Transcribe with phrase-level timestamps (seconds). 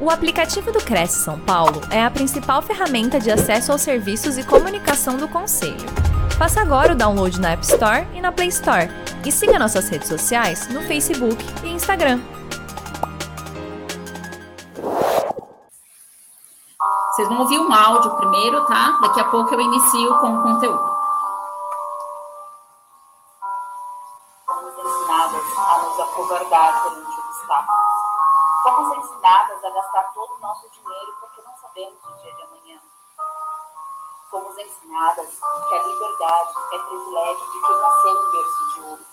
[0.00, 4.44] O aplicativo do Cresce São Paulo é a principal ferramenta de acesso aos serviços e
[4.44, 5.88] comunicação do Conselho.
[6.38, 8.88] Faça agora o download na App Store e na Play Store.
[9.26, 12.20] E siga nossas redes sociais no Facebook e Instagram.
[17.10, 19.00] Vocês vão ouvir um áudio primeiro, tá?
[19.02, 20.96] Daqui a pouco eu inicio com o conteúdo.
[24.78, 27.78] Ensinadas a nos acovardar perante obstáculos.
[27.78, 27.87] Fomos
[28.98, 32.80] ensinadas a gastar todo o nosso dinheiro porque não sabemos o dia de amanhã.
[34.30, 39.06] Fomos ensinadas que a liberdade é privilégio de quem nasceu em berço de ouro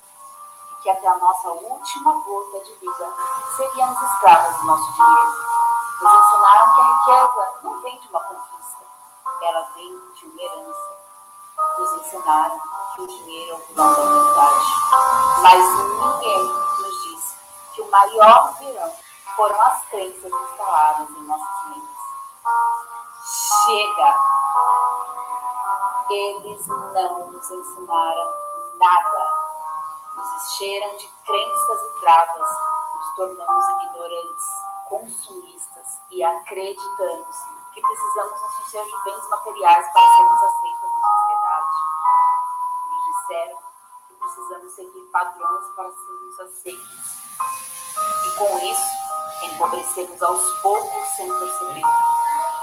[0.71, 3.13] e que até a nossa última gota de vida
[3.55, 5.55] seríamos escravas do nosso dinheiro.
[6.01, 8.85] Nos ensinaram que a riqueza não vem de uma conquista,
[9.41, 11.05] ela vem de uma herança.
[11.77, 12.59] Nos ensinaram
[12.95, 14.65] que o dinheiro é o vilão da humanidade.
[15.41, 17.37] Mas ninguém nos disse
[17.73, 19.04] que o maior vilão
[19.35, 21.97] foram as crenças instaladas em nossas mentes.
[23.65, 24.19] Chega!
[26.09, 28.33] Eles não nos ensinaram
[28.77, 29.45] nada.
[30.15, 32.49] Nos encheram de crenças e travas,
[32.95, 34.45] nos tornamos ignorantes,
[34.87, 37.35] consumistas e acreditamos
[37.73, 41.67] que precisamos nos encher de bens materiais para sermos aceitos na sociedade.
[42.87, 43.57] Nos disseram
[44.07, 47.25] que precisamos seguir padrões para sermos aceitos.
[48.25, 49.04] E com isso,
[49.47, 51.81] empobrecemos aos poucos sem perceber.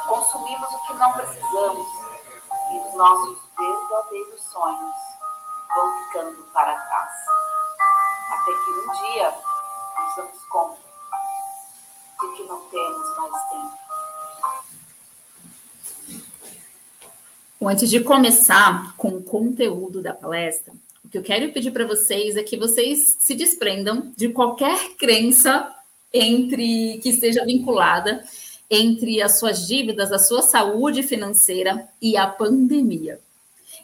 [0.07, 1.87] Consumimos o que não precisamos
[2.73, 4.97] e os nossos verdadeiros sonhos
[5.75, 7.11] vão ficando para trás.
[8.33, 9.35] Até que um dia
[9.99, 10.79] nos damos conta
[12.21, 13.83] de que não temos mais tempo.
[17.65, 20.73] Antes de começar com o conteúdo da palestra,
[21.05, 25.73] o que eu quero pedir para vocês é que vocês se desprendam de qualquer crença
[26.13, 28.25] entre que esteja vinculada
[28.75, 33.21] entre as suas dívidas, a sua saúde financeira e a pandemia.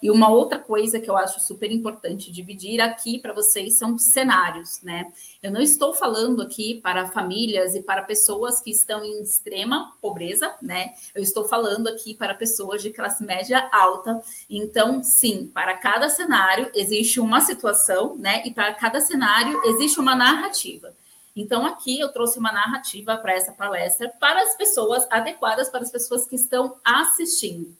[0.03, 4.81] E uma outra coisa que eu acho super importante dividir aqui para vocês são cenários,
[4.83, 5.13] né?
[5.43, 10.55] Eu não estou falando aqui para famílias e para pessoas que estão em extrema pobreza,
[10.63, 10.95] né?
[11.15, 14.23] Eu estou falando aqui para pessoas de classe média alta.
[14.49, 18.43] Então, sim, para cada cenário existe uma situação, né?
[18.47, 20.95] E para cada cenário existe uma narrativa.
[21.41, 25.91] Então, aqui eu trouxe uma narrativa para essa palestra para as pessoas adequadas, para as
[25.91, 27.77] pessoas que estão assistindo.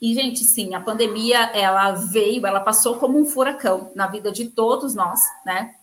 [0.00, 4.48] E, gente, sim, a pandemia, ela veio, ela passou como um furacão na vida de
[4.48, 5.74] todos nós, né?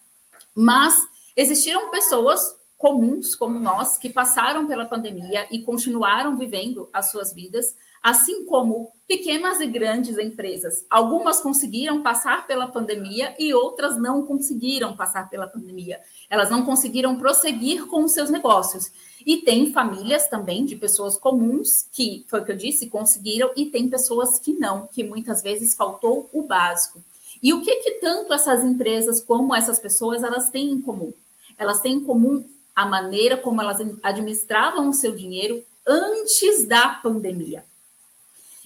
[0.54, 1.02] Mas
[1.36, 7.76] existiram pessoas comuns como nós que passaram pela pandemia e continuaram vivendo as suas vidas,
[8.02, 10.86] assim como pequenas e grandes empresas.
[10.90, 16.00] Algumas conseguiram passar pela pandemia e outras não conseguiram passar pela pandemia.
[16.30, 18.92] Elas não conseguiram prosseguir com os seus negócios.
[19.26, 23.66] E tem famílias também de pessoas comuns que, foi o que eu disse, conseguiram, e
[23.66, 27.04] tem pessoas que não, que muitas vezes faltou o básico.
[27.42, 31.14] E o que, que tanto essas empresas como essas pessoas elas têm em comum?
[31.58, 32.46] Elas têm em comum
[32.76, 37.64] a maneira como elas administravam o seu dinheiro antes da pandemia.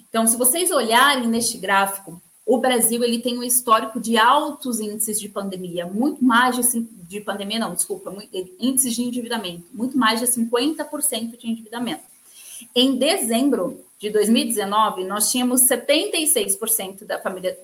[0.09, 5.19] Então, se vocês olharem neste gráfico, o Brasil ele tem um histórico de altos índices
[5.19, 8.13] de pandemia, muito mais de, de pandemia, não, desculpa,
[8.59, 12.03] índices de endividamento, muito mais de 50% de endividamento.
[12.75, 17.57] Em dezembro de 2019, nós tínhamos 76% da família,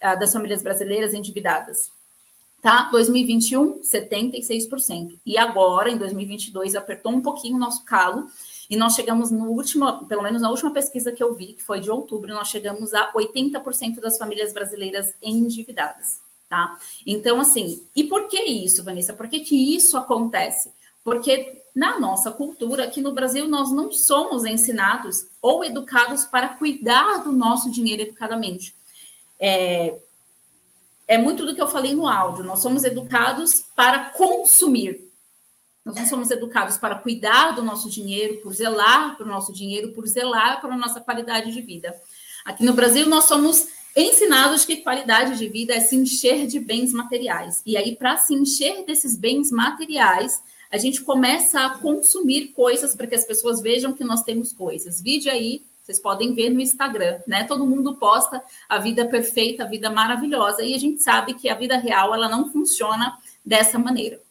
[0.00, 1.90] ah, das famílias brasileiras endividadas.
[2.60, 2.88] Tá?
[2.90, 5.18] 2021, 76%.
[5.24, 8.28] E agora, em 2022, apertou um pouquinho o nosso calo
[8.68, 11.80] e nós chegamos no último, pelo menos na última pesquisa que eu vi, que foi
[11.80, 16.76] de outubro, nós chegamos a 80% das famílias brasileiras endividadas, tá?
[17.06, 19.12] Então, assim, e por que isso, Vanessa?
[19.12, 20.72] Por que, que isso acontece?
[21.04, 27.22] Porque na nossa cultura, aqui no Brasil, nós não somos ensinados ou educados para cuidar
[27.22, 28.74] do nosso dinheiro educadamente.
[29.38, 29.94] É,
[31.06, 35.05] é muito do que eu falei no áudio, nós somos educados para consumir,
[35.86, 39.92] nós não somos educados para cuidar do nosso dinheiro, por zelar para o nosso dinheiro,
[39.92, 41.94] por zelar para a nossa qualidade de vida.
[42.44, 46.92] Aqui no Brasil, nós somos ensinados que qualidade de vida é se encher de bens
[46.92, 47.62] materiais.
[47.64, 50.42] E aí, para se encher desses bens materiais,
[50.72, 55.00] a gente começa a consumir coisas para que as pessoas vejam que nós temos coisas.
[55.00, 57.44] Vídeo aí, vocês podem ver no Instagram, né?
[57.44, 61.54] Todo mundo posta a vida perfeita, a vida maravilhosa, e a gente sabe que a
[61.54, 64.25] vida real ela não funciona dessa maneira.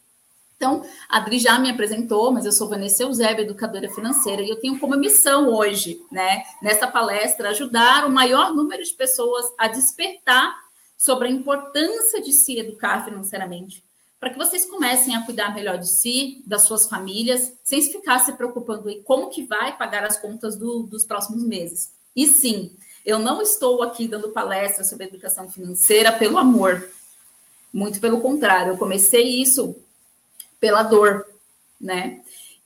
[0.56, 4.56] Então, a Adri já me apresentou, mas eu sou Vanessa Eusébio, educadora financeira, e eu
[4.56, 10.56] tenho como missão hoje, né, nessa palestra, ajudar o maior número de pessoas a despertar
[10.96, 13.84] sobre a importância de se educar financeiramente,
[14.18, 18.32] para que vocês comecem a cuidar melhor de si, das suas famílias, sem ficar se
[18.32, 21.92] preocupando em como que vai pagar as contas do, dos próximos meses.
[22.14, 22.74] E sim,
[23.04, 26.88] eu não estou aqui dando palestra sobre educação financeira pelo amor.
[27.70, 29.76] Muito pelo contrário, eu comecei isso
[30.60, 31.26] pela dor,
[31.80, 32.20] né?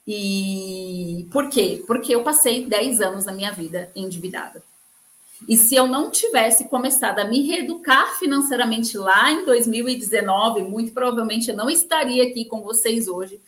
[0.06, 1.82] E por quê?
[1.86, 4.62] Porque eu passei 10 anos da minha vida endividada.
[5.48, 11.50] E se eu não tivesse começado a me reeducar financeiramente lá em 2019, muito provavelmente
[11.50, 13.40] eu não estaria aqui com vocês hoje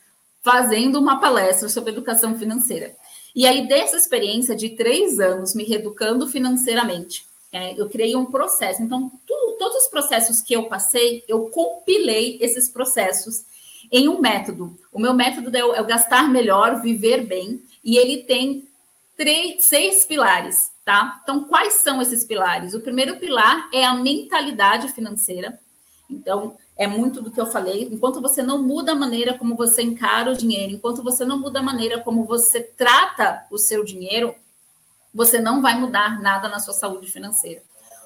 [0.42, 2.96] fazendo uma palestra sobre educação financeira.
[3.34, 8.82] E aí, dessa experiência de três anos me reeducando financeiramente, é, eu criei um processo.
[8.82, 9.10] Então,
[9.58, 13.44] todos os processos que eu passei, eu compilei esses processos
[13.92, 14.76] em um método.
[14.90, 18.66] O meu método é o, é o gastar melhor, viver bem, e ele tem
[19.16, 21.20] três, seis pilares tá?
[21.22, 22.74] Então, quais são esses pilares?
[22.74, 25.58] O primeiro pilar é a mentalidade financeira.
[26.10, 27.88] Então, é muito do que eu falei.
[27.90, 31.60] Enquanto você não muda a maneira como você encara o dinheiro, enquanto você não muda
[31.60, 34.34] a maneira como você trata o seu dinheiro,
[35.14, 37.62] você não vai mudar nada na sua saúde financeira.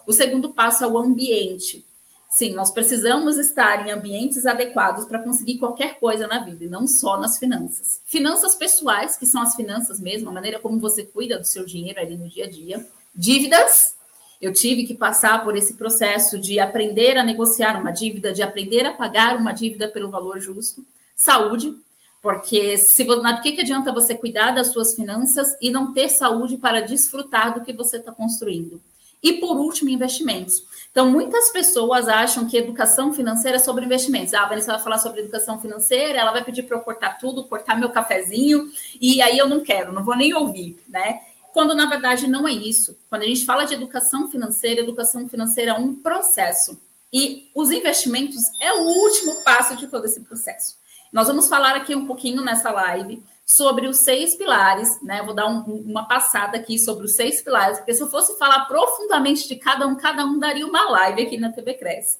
[0.06, 1.84] O segundo passo é o ambiente.
[2.28, 6.86] Sim, nós precisamos estar em ambientes adequados para conseguir qualquer coisa na vida, e não
[6.86, 8.00] só nas finanças.
[8.04, 11.98] Finanças pessoais, que são as finanças mesmo, a maneira como você cuida do seu dinheiro
[11.98, 12.86] ali no dia a dia.
[13.14, 13.96] Dívidas,
[14.40, 18.84] eu tive que passar por esse processo de aprender a negociar uma dívida, de aprender
[18.84, 20.84] a pagar uma dívida pelo valor justo.
[21.14, 21.74] Saúde,
[22.20, 26.58] porque se por que, que adianta você cuidar das suas finanças e não ter saúde
[26.58, 28.80] para desfrutar do que você está construindo?
[29.26, 30.62] E por último, investimentos.
[30.88, 34.32] Então, muitas pessoas acham que educação financeira é sobre investimentos.
[34.32, 37.42] Ah, a Vanessa vai falar sobre educação financeira, ela vai pedir para eu cortar tudo,
[37.42, 38.70] cortar meu cafezinho,
[39.00, 41.22] e aí eu não quero, não vou nem ouvir, né?
[41.52, 42.96] Quando na verdade não é isso.
[43.10, 46.80] Quando a gente fala de educação financeira, educação financeira é um processo.
[47.12, 50.76] E os investimentos é o último passo de todo esse processo.
[51.12, 55.22] Nós vamos falar aqui um pouquinho nessa live sobre os seis pilares, né?
[55.22, 58.64] vou dar um, uma passada aqui sobre os seis pilares, porque se eu fosse falar
[58.64, 62.18] profundamente de cada um, cada um daria uma live aqui na TV Cresce.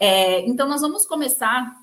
[0.00, 1.78] É, então, nós vamos começar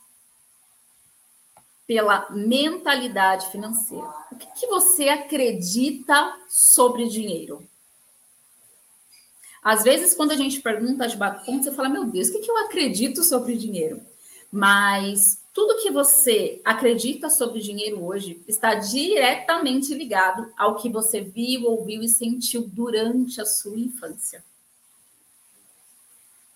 [1.85, 4.11] pela mentalidade financeira.
[4.31, 7.67] O que, que você acredita sobre dinheiro?
[9.63, 12.49] Às vezes, quando a gente pergunta de bato você fala, meu Deus, o que, que
[12.49, 14.01] eu acredito sobre dinheiro?
[14.51, 21.65] Mas tudo que você acredita sobre dinheiro hoje está diretamente ligado ao que você viu,
[21.65, 24.43] ouviu e sentiu durante a sua infância.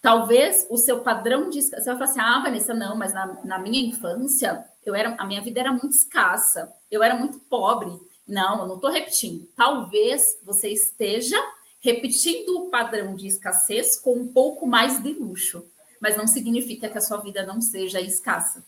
[0.02, 1.62] Talvez o seu padrão de.
[1.62, 5.26] Você vai falar assim, ah, Vanessa, não, mas na, na minha infância, eu era, a
[5.26, 7.92] minha vida era muito escassa, eu era muito pobre.
[8.28, 9.48] Não, eu não estou repetindo.
[9.56, 11.38] Talvez você esteja
[11.82, 15.66] repetindo o padrão de escassez com um pouco mais de luxo,
[16.00, 18.64] mas não significa que a sua vida não seja escassa.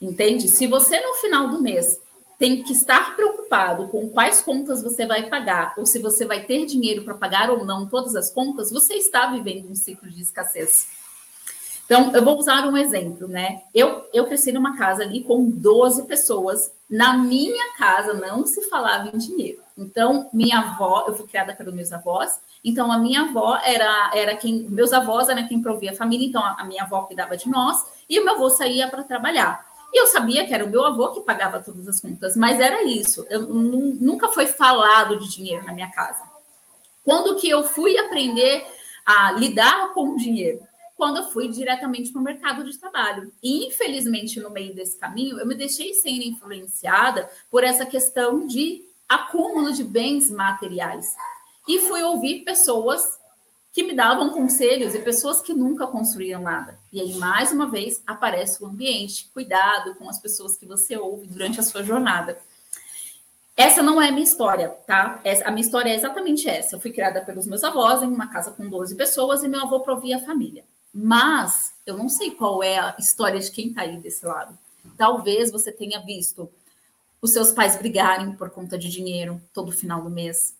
[0.00, 0.48] Entende?
[0.48, 2.00] Se você no final do mês
[2.38, 6.64] tem que estar preocupado com quais contas você vai pagar, ou se você vai ter
[6.64, 10.88] dinheiro para pagar ou não todas as contas, você está vivendo um ciclo de escassez.
[11.84, 13.62] Então, eu vou usar um exemplo, né?
[13.74, 16.72] Eu, eu cresci numa casa ali com 12 pessoas.
[16.88, 19.60] Na minha casa não se falava em dinheiro.
[19.76, 24.36] Então, minha avó, eu fui criada pelos meus avós, então a minha avó era, era
[24.36, 27.84] quem, meus avós eram quem provia a família, então a, minha avó cuidava de nós,
[28.08, 29.69] e o meu avô saía para trabalhar.
[29.92, 32.82] E eu sabia que era o meu avô que pagava todas as contas, mas era
[32.84, 33.26] isso.
[33.28, 36.22] Eu, nunca foi falado de dinheiro na minha casa.
[37.04, 38.64] Quando que eu fui aprender
[39.04, 40.60] a lidar com o dinheiro?
[40.96, 43.32] Quando eu fui diretamente para o mercado de trabalho.
[43.42, 48.84] E, infelizmente, no meio desse caminho, eu me deixei sendo influenciada por essa questão de
[49.08, 51.16] acúmulo de bens materiais.
[51.66, 53.19] E fui ouvir pessoas
[53.72, 56.78] que me davam conselhos e pessoas que nunca construíam nada.
[56.92, 59.30] E aí, mais uma vez, aparece o ambiente.
[59.32, 62.38] Cuidado com as pessoas que você ouve durante a sua jornada.
[63.56, 65.20] Essa não é a minha história, tá?
[65.44, 66.74] A minha história é exatamente essa.
[66.74, 69.80] Eu fui criada pelos meus avós em uma casa com 12 pessoas e meu avô
[69.80, 70.64] provia a família.
[70.92, 74.58] Mas eu não sei qual é a história de quem está aí desse lado.
[74.96, 76.50] Talvez você tenha visto
[77.20, 80.56] os seus pais brigarem por conta de dinheiro todo final do mês.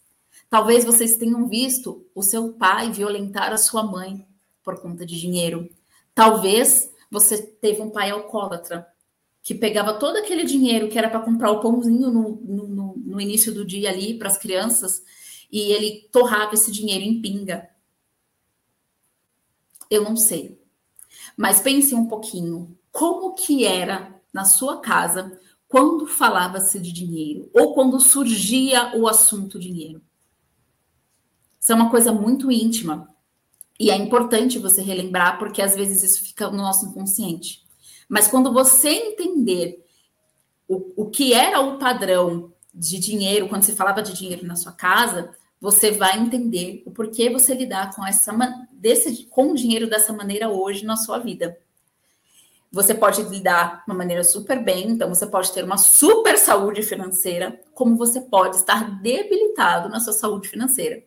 [0.50, 4.26] Talvez vocês tenham visto o seu pai violentar a sua mãe
[4.64, 5.70] por conta de dinheiro.
[6.12, 8.84] Talvez você teve um pai alcoólatra
[9.42, 13.54] que pegava todo aquele dinheiro que era para comprar o pãozinho no, no, no início
[13.54, 15.04] do dia ali para as crianças
[15.52, 17.70] e ele torrava esse dinheiro em pinga.
[19.88, 20.60] Eu não sei.
[21.36, 25.38] Mas pense um pouquinho, como que era na sua casa
[25.68, 30.02] quando falava-se de dinheiro ou quando surgia o assunto dinheiro?
[31.60, 33.08] Isso é uma coisa muito íntima.
[33.78, 37.64] E é importante você relembrar, porque às vezes isso fica no nosso inconsciente.
[38.08, 39.84] Mas quando você entender
[40.66, 44.72] o, o que era o padrão de dinheiro, quando se falava de dinheiro na sua
[44.72, 48.32] casa, você vai entender o porquê você lidar com essa
[48.72, 51.58] desse, com o dinheiro dessa maneira hoje na sua vida.
[52.72, 56.82] Você pode lidar de uma maneira super bem, então você pode ter uma super saúde
[56.82, 61.02] financeira, como você pode estar debilitado na sua saúde financeira.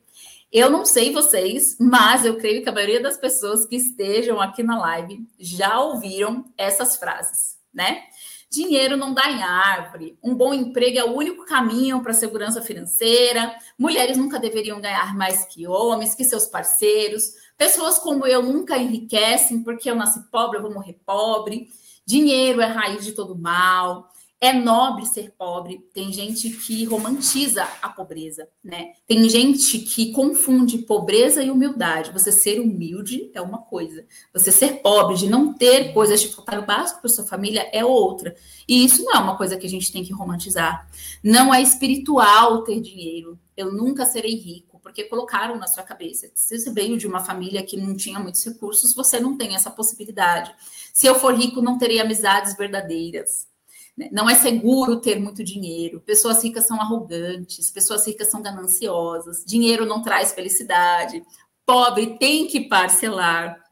[0.53, 4.61] Eu não sei vocês, mas eu creio que a maioria das pessoas que estejam aqui
[4.61, 8.03] na live já ouviram essas frases, né?
[8.51, 10.15] Dinheiro não dá em árvore.
[10.23, 13.51] Um bom emprego é o único caminho para a segurança financeira.
[13.79, 17.23] Mulheres nunca deveriam ganhar mais que homens, que seus parceiros.
[17.57, 21.67] Pessoas como eu nunca enriquecem porque eu nasci pobre, eu vou morrer pobre.
[22.05, 24.07] Dinheiro é raiz de todo mal.
[24.43, 25.87] É nobre ser pobre.
[25.93, 28.91] Tem gente que romantiza a pobreza, né?
[29.07, 32.11] Tem gente que confunde pobreza e humildade.
[32.11, 34.05] Você ser humilde é uma coisa.
[34.33, 37.85] Você ser pobre, de não ter coisas de faltar o básico para sua família é
[37.85, 38.35] outra.
[38.67, 40.89] E isso não é uma coisa que a gente tem que romantizar.
[41.23, 43.39] Não é espiritual ter dinheiro.
[43.55, 46.29] Eu nunca serei rico, porque colocaram na sua cabeça.
[46.35, 49.71] Se você veio de uma família que não tinha muitos recursos, você não tem essa
[49.71, 50.53] possibilidade.
[50.93, 53.52] Se eu for rico, não terei amizades verdadeiras.
[53.97, 54.09] Né?
[54.11, 55.99] Não é seguro ter muito dinheiro.
[56.01, 59.43] Pessoas ricas são arrogantes, pessoas ricas são gananciosas.
[59.45, 61.23] Dinheiro não traz felicidade.
[61.65, 63.63] Pobre tem que parcelar.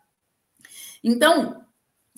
[1.03, 1.65] Então,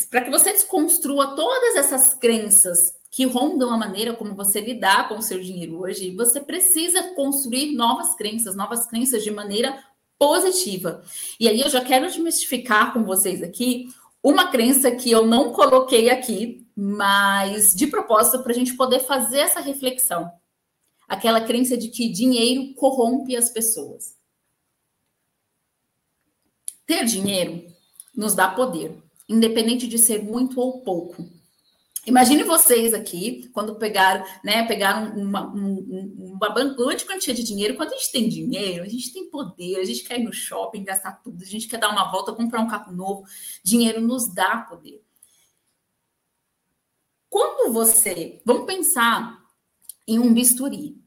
[0.10, 5.16] para que você desconstrua todas essas crenças que rondam a maneira como você lidar com
[5.16, 9.84] o seu dinheiro hoje, você precisa construir novas crenças, novas crenças de maneira
[10.18, 11.04] positiva.
[11.40, 13.88] E aí eu já quero desmistificar com vocês aqui
[14.22, 19.40] uma crença que eu não coloquei aqui, mas de propósito para a gente poder fazer
[19.40, 20.32] essa reflexão.
[21.08, 24.18] Aquela crença de que dinheiro corrompe as pessoas.
[26.86, 27.66] Ter dinheiro
[28.16, 31.26] nos dá poder, independente de ser muito ou pouco.
[32.06, 37.76] Imagine vocês aqui, quando pegaram, né, pegaram uma, um, uma grande quantia de dinheiro.
[37.76, 40.84] Quando a gente tem dinheiro, a gente tem poder, a gente quer ir no shopping,
[40.84, 43.24] gastar tudo, a gente quer dar uma volta, comprar um carro novo.
[43.64, 45.03] Dinheiro nos dá poder.
[47.34, 48.40] Quando você.
[48.46, 49.44] Vamos pensar
[50.08, 51.02] em um bisturi.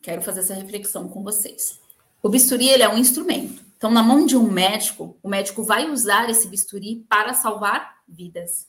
[0.00, 1.80] Quero fazer essa reflexão com vocês.
[2.22, 3.60] O bisturi ele é um instrumento.
[3.76, 8.68] Então, na mão de um médico, o médico vai usar esse bisturi para salvar vidas.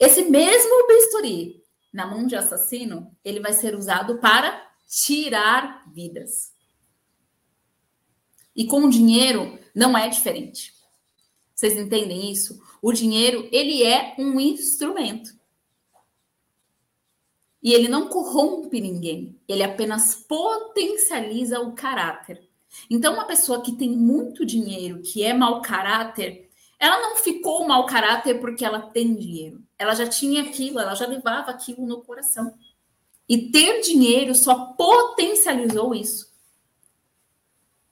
[0.00, 6.54] Esse mesmo bisturi, na mão de assassino, ele vai ser usado para tirar vidas.
[8.56, 10.72] E com o dinheiro não é diferente.
[11.54, 12.58] Vocês entendem isso?
[12.80, 15.36] O dinheiro, ele é um instrumento.
[17.62, 22.48] E ele não corrompe ninguém, ele apenas potencializa o caráter.
[22.88, 26.48] Então, uma pessoa que tem muito dinheiro, que é mau caráter,
[26.78, 29.60] ela não ficou mau caráter porque ela tem dinheiro.
[29.76, 32.54] Ela já tinha aquilo, ela já levava aquilo no coração.
[33.28, 36.28] E ter dinheiro só potencializou isso.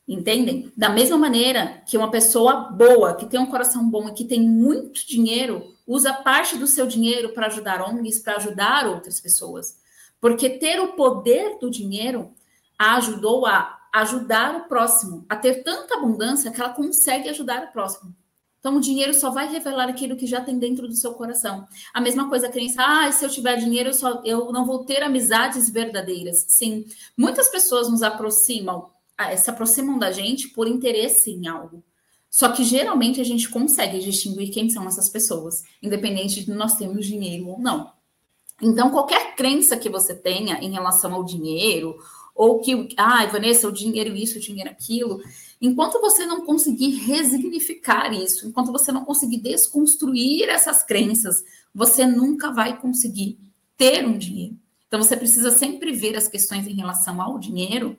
[0.07, 0.73] Entendem?
[0.77, 4.41] Da mesma maneira que uma pessoa boa, que tem um coração bom e que tem
[4.41, 9.79] muito dinheiro, usa parte do seu dinheiro para ajudar ONGs, para ajudar outras pessoas.
[10.21, 12.33] Porque ter o poder do dinheiro
[12.79, 17.73] a ajudou a ajudar o próximo, a ter tanta abundância que ela consegue ajudar o
[17.73, 18.15] próximo.
[18.59, 21.69] Então, o dinheiro só vai revelar aquilo que já tem dentro do seu coração.
[21.95, 24.85] A mesma coisa, a crença, ah, se eu tiver dinheiro, eu, só, eu não vou
[24.85, 26.45] ter amizades verdadeiras.
[26.49, 26.85] Sim,
[27.17, 31.83] muitas pessoas nos aproximam, ah, se aproximam da gente por interesse em algo.
[32.37, 37.07] Só que geralmente a gente consegue distinguir quem são essas pessoas, independente de nós termos
[37.07, 37.91] dinheiro ou não.
[38.61, 41.97] Então, qualquer crença que você tenha em relação ao dinheiro,
[42.35, 45.19] ou que, ah, Vanessa, o dinheiro isso, o dinheiro aquilo,
[45.63, 51.43] enquanto você não conseguir resignificar isso, enquanto você não conseguir desconstruir essas crenças,
[51.75, 53.39] você nunca vai conseguir
[53.79, 54.59] ter um dinheiro.
[54.87, 57.97] Então, você precisa sempre ver as questões em relação ao dinheiro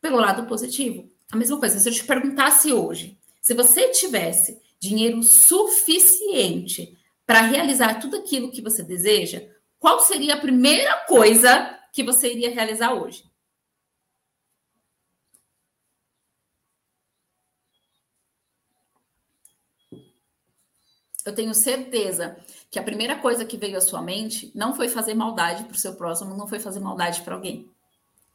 [0.00, 1.10] pelo lado positivo.
[1.30, 8.00] A mesma coisa, se eu te perguntasse hoje, se você tivesse dinheiro suficiente para realizar
[8.00, 13.30] tudo aquilo que você deseja, qual seria a primeira coisa que você iria realizar hoje?
[21.24, 22.36] Eu tenho certeza
[22.70, 25.78] que a primeira coisa que veio à sua mente não foi fazer maldade para o
[25.78, 27.70] seu próximo, não foi fazer maldade para alguém.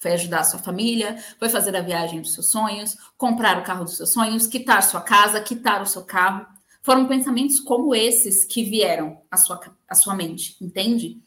[0.05, 3.85] Foi ajudar a sua família, foi fazer a viagem dos seus sonhos, comprar o carro
[3.85, 6.45] dos seus sonhos, quitar sua casa, quitar o seu carro.
[6.83, 9.59] Foram pensamentos como esses que vieram à sua,
[9.89, 11.19] à sua mente, entende?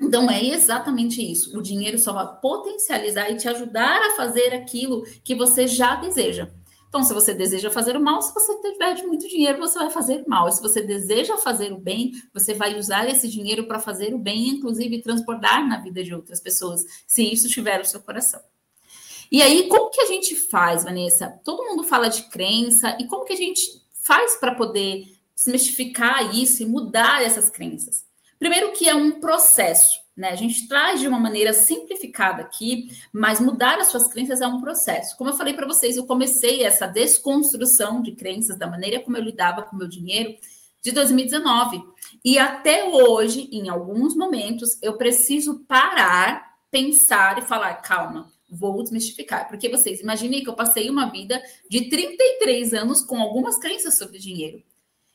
[0.00, 1.56] Então é exatamente isso.
[1.56, 6.50] O dinheiro só vai potencializar e te ajudar a fazer aquilo que você já deseja.
[6.92, 10.24] Então, se você deseja fazer o mal, se você tiver muito dinheiro, você vai fazer
[10.28, 10.46] mal.
[10.46, 14.18] E se você deseja fazer o bem, você vai usar esse dinheiro para fazer o
[14.18, 18.42] bem, inclusive transbordar na vida de outras pessoas, se isso tiver o seu coração.
[19.30, 21.40] E aí, como que a gente faz, Vanessa?
[21.42, 23.62] Todo mundo fala de crença, e como que a gente
[24.02, 28.04] faz para poder desmistificar isso e mudar essas crenças?
[28.38, 30.30] Primeiro que é um processo, né?
[30.30, 34.60] A gente traz de uma maneira simplificada aqui, mas mudar as suas crenças é um
[34.60, 35.16] processo.
[35.16, 39.22] Como eu falei para vocês, eu comecei essa desconstrução de crenças da maneira como eu
[39.22, 40.34] lidava com meu dinheiro
[40.82, 41.82] de 2019.
[42.24, 49.48] E até hoje, em alguns momentos, eu preciso parar, pensar e falar, calma, vou desmistificar.
[49.48, 54.18] Porque vocês imaginem que eu passei uma vida de 33 anos com algumas crenças sobre
[54.18, 54.62] dinheiro.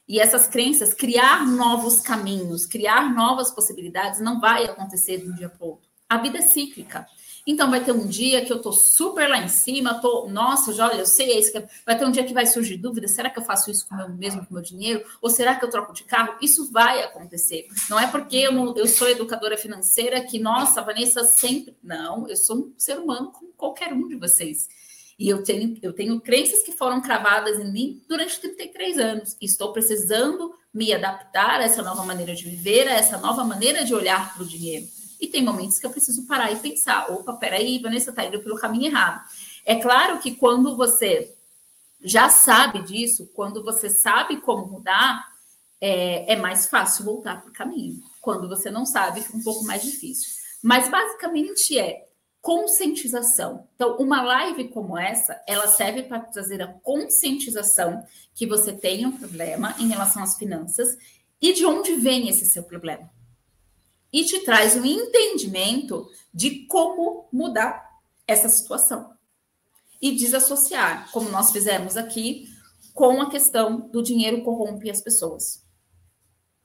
[0.08, 5.50] E essas crenças, criar novos caminhos, criar novas possibilidades, não vai acontecer de um dia
[5.50, 5.90] para o outro.
[6.08, 7.06] A vida é cíclica.
[7.46, 10.90] Então, vai ter um dia que eu tô super lá em cima, tô, nossa, já,
[10.90, 11.54] olha, eu sei é isso.
[11.54, 11.66] Que...
[11.86, 14.10] Vai ter um dia que vai surgir dúvida: será que eu faço isso com meu,
[14.10, 15.06] mesmo com meu dinheiro?
[15.22, 16.36] Ou será que eu troco de carro?
[16.42, 17.68] Isso vai acontecer.
[17.90, 21.78] Não é porque eu, eu sou educadora financeira que, nossa, Vanessa sempre.
[21.82, 24.68] Não, eu sou um ser humano como qualquer um de vocês.
[25.18, 29.36] E eu tenho, eu tenho crenças que foram cravadas em mim durante 33 anos.
[29.42, 33.96] Estou precisando me adaptar a essa nova maneira de viver, a essa nova maneira de
[33.96, 34.86] olhar para o dinheiro.
[35.20, 38.58] E tem momentos que eu preciso parar e pensar: opa, peraí, Vanessa está indo pelo
[38.58, 39.24] caminho errado.
[39.66, 41.36] É claro que quando você
[42.00, 45.26] já sabe disso, quando você sabe como mudar,
[45.82, 48.00] é, é mais fácil voltar para o caminho.
[48.22, 50.30] Quando você não sabe, fica um pouco mais difícil.
[50.62, 52.07] Mas basicamente é
[52.48, 53.68] conscientização.
[53.75, 59.12] Então, uma live como essa, ela serve para trazer a conscientização que você tem um
[59.12, 60.98] problema em relação às finanças
[61.42, 63.12] e de onde vem esse seu problema.
[64.13, 67.86] E te traz um entendimento de como mudar
[68.25, 69.12] essa situação.
[70.01, 72.48] E desassociar, como nós fizemos aqui,
[72.94, 75.66] com a questão do dinheiro corrompe as pessoas.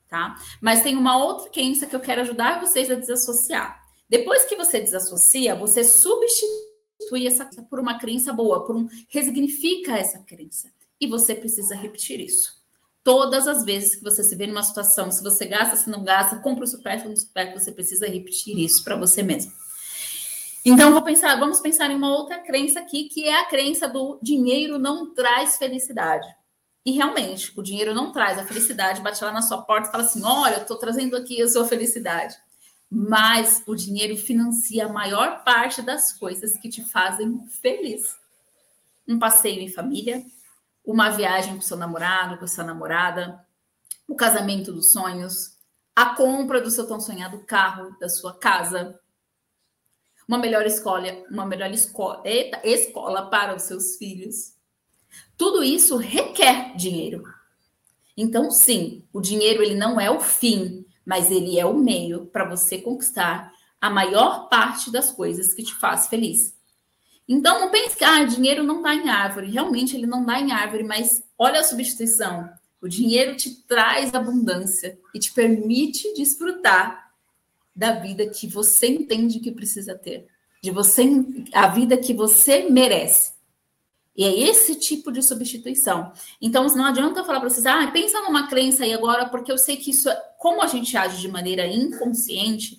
[0.08, 0.36] Tá?
[0.60, 3.81] Mas tem uma outra crença que eu quero ajudar vocês a desassociar
[4.12, 10.18] depois que você desassocia, você substitui essa por uma crença boa, por um resignifica essa
[10.18, 10.70] crença.
[11.00, 12.52] E você precisa repetir isso.
[13.02, 16.36] Todas as vezes que você se vê numa situação, se você gasta, se não gasta,
[16.40, 19.50] compra o supérfluo, no supérfluo, você precisa repetir isso para você mesmo.
[20.62, 24.20] Então, vou pensar, vamos pensar em uma outra crença aqui, que é a crença do
[24.22, 26.28] dinheiro não traz felicidade.
[26.84, 30.04] E realmente, o dinheiro não traz a felicidade, bate lá na sua porta e fala
[30.04, 32.36] assim: olha, eu estou trazendo aqui a sua felicidade
[32.94, 38.18] mas o dinheiro financia a maior parte das coisas que te fazem feliz.
[39.08, 40.22] Um passeio em família,
[40.84, 43.46] uma viagem com seu namorado, com sua namorada,
[44.06, 45.56] o casamento dos sonhos,
[45.96, 49.00] a compra do seu tão sonhado carro, da sua casa,
[50.28, 54.54] uma melhor escola, uma melhor escola, eita, escola para os seus filhos.
[55.38, 57.22] Tudo isso requer dinheiro.
[58.14, 62.48] Então, sim, o dinheiro ele não é o fim, mas ele é o meio para
[62.48, 66.56] você conquistar a maior parte das coisas que te faz feliz.
[67.28, 69.50] Então, não pense que ah, dinheiro não dá em árvore.
[69.50, 72.48] Realmente, ele não dá em árvore, mas olha a substituição.
[72.80, 77.12] O dinheiro te traz abundância e te permite desfrutar
[77.74, 80.26] da vida que você entende que precisa ter,
[80.62, 81.04] de você
[81.54, 83.31] a vida que você merece.
[84.16, 86.12] E é esse tipo de substituição.
[86.40, 89.56] Então, não adianta eu falar para vocês, ah, pensa numa crença aí agora, porque eu
[89.56, 92.78] sei que isso, é, como a gente age de maneira inconsciente,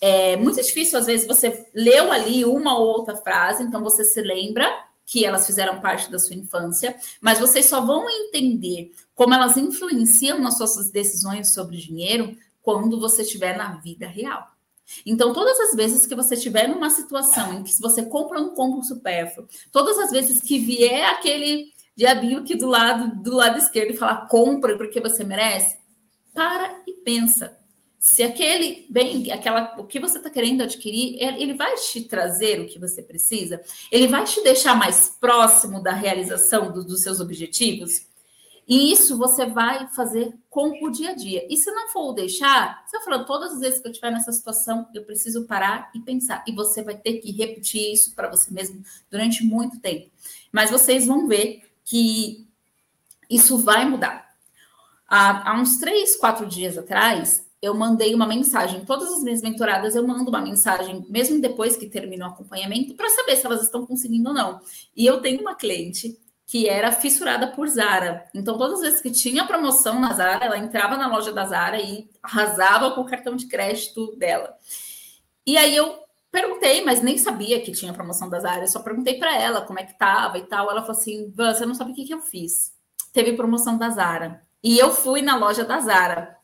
[0.00, 4.20] é muito difícil, às vezes, você leu ali uma ou outra frase, então você se
[4.20, 4.68] lembra
[5.06, 10.38] que elas fizeram parte da sua infância, mas vocês só vão entender como elas influenciam
[10.38, 14.53] nas suas decisões sobre dinheiro quando você estiver na vida real.
[15.04, 18.82] Então, todas as vezes que você estiver numa situação em que você compra um combo
[18.82, 23.96] supérfluo, todas as vezes que vier aquele diabinho aqui do lado do lado esquerdo e
[23.96, 25.78] falar compra porque você merece,
[26.32, 27.56] para e pensa.
[27.98, 32.66] Se aquele bem, aquela o que você está querendo adquirir, ele vai te trazer o
[32.66, 38.06] que você precisa, ele vai te deixar mais próximo da realização do, dos seus objetivos.
[38.66, 41.46] E isso você vai fazer com o dia a dia.
[41.50, 44.32] E se não for o deixar, você falando, todas as vezes que eu estiver nessa
[44.32, 46.42] situação, eu preciso parar e pensar.
[46.46, 50.10] E você vai ter que repetir isso para você mesmo durante muito tempo.
[50.50, 52.46] Mas vocês vão ver que
[53.28, 54.34] isso vai mudar.
[55.06, 58.84] Há, há uns três, quatro dias atrás, eu mandei uma mensagem.
[58.84, 63.08] Todas as minhas mentoradas eu mando uma mensagem, mesmo depois que termina o acompanhamento, para
[63.10, 64.60] saber se elas estão conseguindo ou não.
[64.96, 68.28] E eu tenho uma cliente que era fissurada por Zara.
[68.34, 71.80] Então, todas as vezes que tinha promoção na Zara, ela entrava na loja da Zara
[71.80, 74.54] e arrasava com o cartão de crédito dela.
[75.46, 78.72] E aí eu perguntei, mas nem sabia que tinha promoção das áreas.
[78.72, 80.70] Só perguntei para ela como é que tava e tal.
[80.70, 82.74] Ela falou assim: você não sabe o que, que eu fiz.
[83.12, 84.42] Teve promoção da Zara.
[84.62, 86.36] E eu fui na loja da Zara.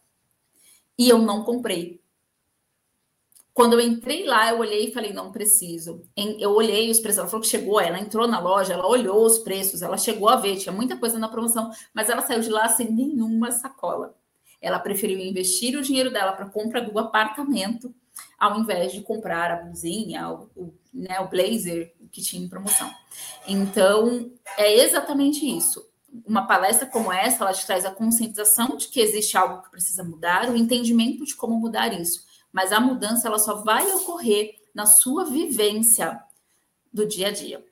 [0.99, 2.00] E eu não comprei.
[3.53, 6.03] Quando eu entrei lá, eu olhei e falei, não preciso.
[6.17, 9.39] Eu olhei os preços, ela falou que chegou, ela entrou na loja, ela olhou os
[9.39, 12.69] preços, ela chegou a ver, tinha muita coisa na promoção, mas ela saiu de lá
[12.69, 14.15] sem nenhuma sacola.
[14.61, 17.95] Ela preferiu investir o dinheiro dela para compra do apartamento
[18.39, 22.91] ao invés de comprar a blusinha, o, o, né, o blazer que tinha em promoção.
[23.47, 25.87] Então, é exatamente isso.
[26.27, 30.03] Uma palestra como essa, ela te traz a conscientização de que existe algo que precisa
[30.03, 32.25] mudar, o entendimento de como mudar isso.
[32.53, 36.21] Mas a mudança, ela só vai ocorrer na sua vivência
[36.93, 37.65] do dia a dia.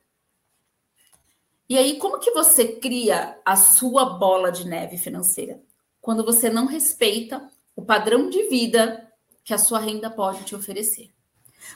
[1.69, 5.61] E aí, como que você cria a sua bola de neve financeira?
[6.01, 9.09] Quando você não respeita o padrão de vida
[9.45, 11.11] que a sua renda pode te oferecer.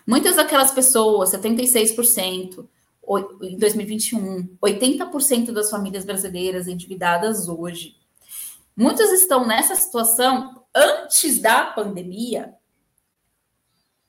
[0.06, 2.66] Muitas daquelas pessoas, 76%,
[3.40, 7.96] em 2021, 80% das famílias brasileiras endividadas hoje.
[8.76, 12.54] Muitos estão nessa situação antes da pandemia,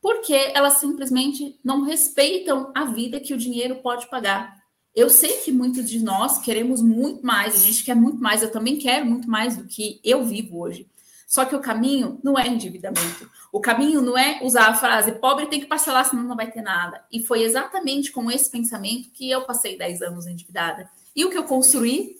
[0.04, 4.62] porque elas simplesmente não respeitam a vida que o dinheiro pode pagar.
[4.94, 8.52] Eu sei que muitos de nós queremos muito mais, a gente quer muito mais, eu
[8.52, 10.90] também quero muito mais do que eu vivo hoje.
[11.26, 13.32] Só que o caminho não é endividamento.
[13.50, 16.62] O caminho não é usar a frase pobre tem que parcelar, senão não vai ter
[16.62, 17.02] nada.
[17.10, 20.90] E foi exatamente com esse pensamento que eu passei 10 anos endividada.
[21.16, 22.18] E o que eu construí?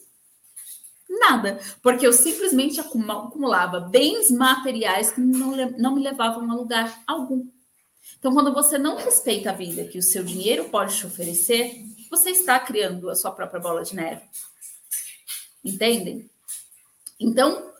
[1.06, 1.60] Nada.
[1.82, 7.46] Porque eu simplesmente acumulava bens materiais que não, não me levavam a lugar algum.
[8.24, 12.30] Então, quando você não respeita a vida que o seu dinheiro pode te oferecer, você
[12.30, 14.22] está criando a sua própria bola de neve.
[15.62, 16.30] Entendem?
[17.20, 17.70] Então,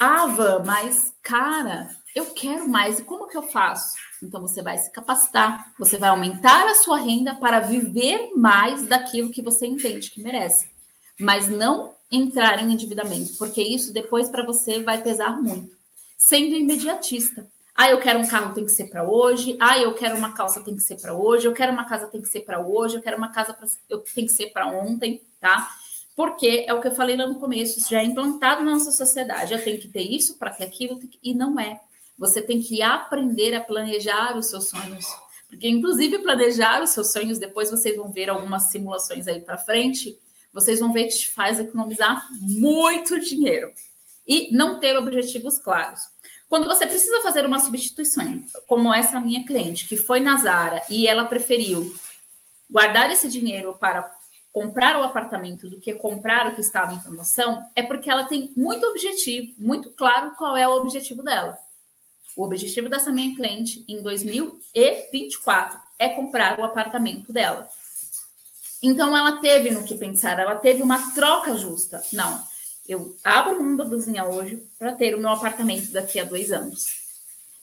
[0.00, 2.98] Van, mas cara, eu quero mais.
[2.98, 3.94] E como que eu faço?
[4.20, 9.30] Então você vai se capacitar, você vai aumentar a sua renda para viver mais daquilo
[9.30, 10.68] que você entende que merece.
[11.16, 15.76] Mas não entrar em endividamento, porque isso depois para você vai pesar muito.
[16.18, 17.48] Sendo imediatista.
[17.82, 19.56] Ah, eu quero um carro, tem que ser para hoje.
[19.60, 21.48] Ah, eu quero uma calça, tem que ser para hoje.
[21.48, 22.94] Eu quero uma casa, tem que ser para hoje.
[22.94, 23.66] Eu quero uma casa, pra...
[23.90, 25.68] eu tem que ser para ontem, tá?
[26.14, 28.92] Porque é o que eu falei lá no começo, isso já é implantado na nossa
[28.92, 29.52] sociedade.
[29.52, 31.80] Eu tenho que ter isso para ter aquilo, e não é.
[32.16, 35.04] Você tem que aprender a planejar os seus sonhos.
[35.48, 40.16] Porque, inclusive, planejar os seus sonhos, depois vocês vão ver algumas simulações aí para frente,
[40.52, 43.72] vocês vão ver que te faz economizar muito dinheiro.
[44.24, 46.11] E não ter objetivos claros.
[46.52, 51.06] Quando você precisa fazer uma substituição, como essa minha cliente, que foi na Zara e
[51.06, 51.96] ela preferiu
[52.70, 54.14] guardar esse dinheiro para
[54.52, 58.52] comprar o apartamento do que comprar o que estava em promoção, é porque ela tem
[58.54, 61.56] muito objetivo, muito claro qual é o objetivo dela.
[62.36, 67.66] O objetivo dessa minha cliente em 2024 é comprar o apartamento dela.
[68.82, 72.04] Então ela teve no que pensar, ela teve uma troca justa.
[72.12, 72.46] Não,
[72.88, 76.84] eu abro mão da blusinha hoje para ter o meu apartamento daqui a dois anos.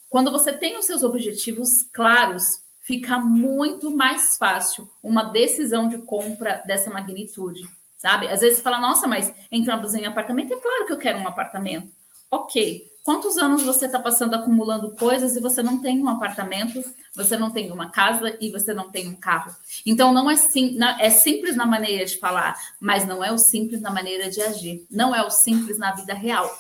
[0.10, 2.44] Quando você tem os seus objetivos claros,
[2.82, 7.62] fica muito mais fácil uma decisão de compra dessa magnitude,
[7.98, 8.28] sabe?
[8.28, 11.28] Às vezes você fala, nossa, mas entramos em apartamento, é claro que eu quero um
[11.28, 11.92] apartamento.
[12.32, 16.80] Ok, quantos anos você está passando acumulando coisas e você não tem um apartamento,
[17.16, 19.52] você não tem uma casa e você não tem um carro?
[19.84, 23.82] Então não é sim, é simples na maneira de falar, mas não é o simples
[23.82, 26.56] na maneira de agir, não é o simples na vida real.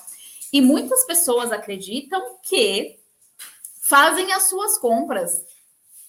[0.51, 2.97] E muitas pessoas acreditam que
[3.79, 5.45] fazem as suas compras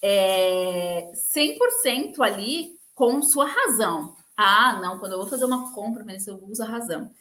[0.01, 4.15] é, 100% ali com sua razão.
[4.35, 7.11] Ah, não, quando eu vou fazer uma compra, eu uso a razão.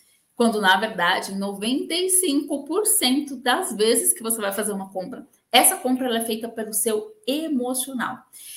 [0.40, 6.24] Quando, na verdade, 95% das vezes que você vai fazer uma compra, essa compra é
[6.24, 8.16] feita pelo seu emocional.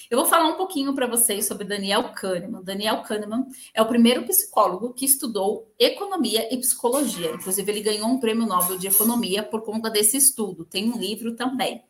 [0.10, 2.64] Eu vou falar um pouquinho para vocês sobre Daniel Kahneman.
[2.64, 7.32] Daniel Kahneman é o primeiro psicólogo que estudou economia e psicologia.
[7.32, 10.64] Inclusive, ele ganhou um prêmio Nobel de Economia por conta desse estudo.
[10.64, 11.84] Tem um livro também.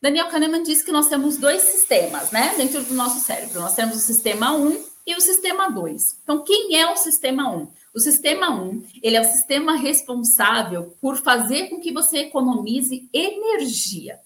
[0.00, 3.60] Daniel Kahneman diz que nós temos dois sistemas, né, dentro do nosso cérebro.
[3.60, 6.20] Nós temos o sistema 1 e o sistema 2.
[6.22, 7.81] Então, quem é o sistema 1?
[7.94, 14.18] O sistema 1, ele é o sistema responsável por fazer com que você economize energia.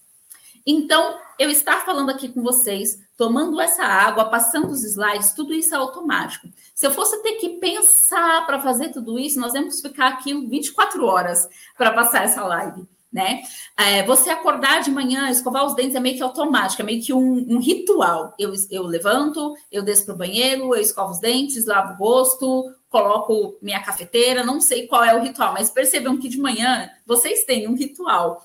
[0.65, 5.75] Então, eu estar falando aqui com vocês, tomando essa água, passando os slides, tudo isso
[5.75, 6.49] é automático.
[6.75, 11.05] Se eu fosse ter que pensar para fazer tudo isso, nós vamos ficar aqui 24
[11.05, 13.43] horas para passar essa live né?
[13.79, 17.15] É, você acordar de manhã, escovar os dentes é meio que automático, é meio que
[17.15, 18.35] um, um ritual.
[18.39, 22.65] Eu, eu levanto, eu desço para o banheiro, eu escovo os dentes, lavo o rosto,
[22.88, 27.44] coloco minha cafeteira, não sei qual é o ritual, mas percebam que de manhã vocês
[27.44, 28.42] têm um ritual.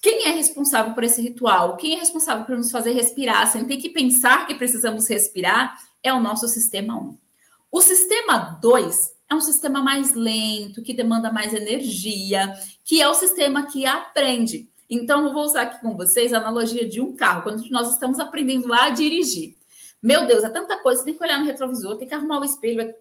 [0.00, 1.76] quem é responsável por esse ritual?
[1.76, 5.76] Quem é responsável por nos fazer respirar sem ter que pensar que precisamos respirar?
[6.02, 7.18] É o nosso sistema 1.
[7.70, 13.14] O sistema 2 é um sistema mais lento, que demanda mais energia, que é o
[13.14, 14.68] sistema que aprende.
[14.88, 18.18] Então, eu vou usar aqui com vocês a analogia de um carro, quando nós estamos
[18.18, 19.57] aprendendo a dirigir.
[20.00, 22.94] Meu Deus, é tanta coisa, tem que olhar no retrovisor, tem que arrumar o espelho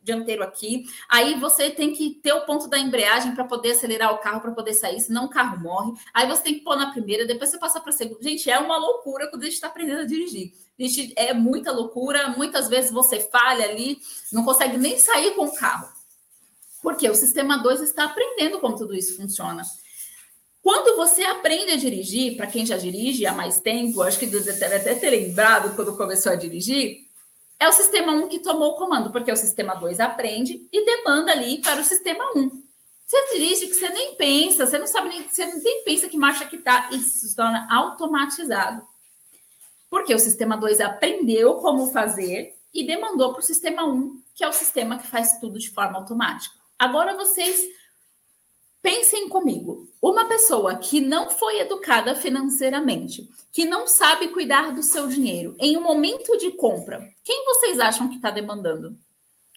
[0.00, 0.84] dianteiro aqui.
[1.08, 4.52] Aí você tem que ter o ponto da embreagem para poder acelerar o carro, para
[4.52, 5.92] poder sair, senão o carro morre.
[6.14, 8.22] Aí você tem que pôr na primeira, depois você passa para a segunda.
[8.22, 10.52] Gente, é uma loucura quando a gente está aprendendo a dirigir.
[10.78, 12.28] Gente, é muita loucura.
[12.28, 13.98] Muitas vezes você falha ali,
[14.32, 15.88] não consegue nem sair com o carro.
[16.80, 19.64] Porque o sistema 2 está aprendendo como tudo isso funciona.
[20.66, 24.50] Quando você aprende a dirigir, para quem já dirige há mais tempo, acho que deve
[24.74, 27.06] até ter lembrado quando começou a dirigir,
[27.56, 31.30] é o sistema 1 que tomou o comando, porque o sistema 2 aprende e demanda
[31.30, 32.50] ali para o sistema 1.
[33.06, 36.44] Você dirige que você nem pensa, você não sabe nem, você nem pensa que marcha
[36.46, 38.82] que está, isso se torna automatizado.
[39.88, 44.48] Porque o sistema 2 aprendeu como fazer e demandou para o sistema 1, que é
[44.48, 46.56] o sistema que faz tudo de forma automática.
[46.76, 47.56] Agora vocês
[48.86, 55.08] Pensem comigo, uma pessoa que não foi educada financeiramente, que não sabe cuidar do seu
[55.08, 58.96] dinheiro, em um momento de compra, quem vocês acham que está demandando?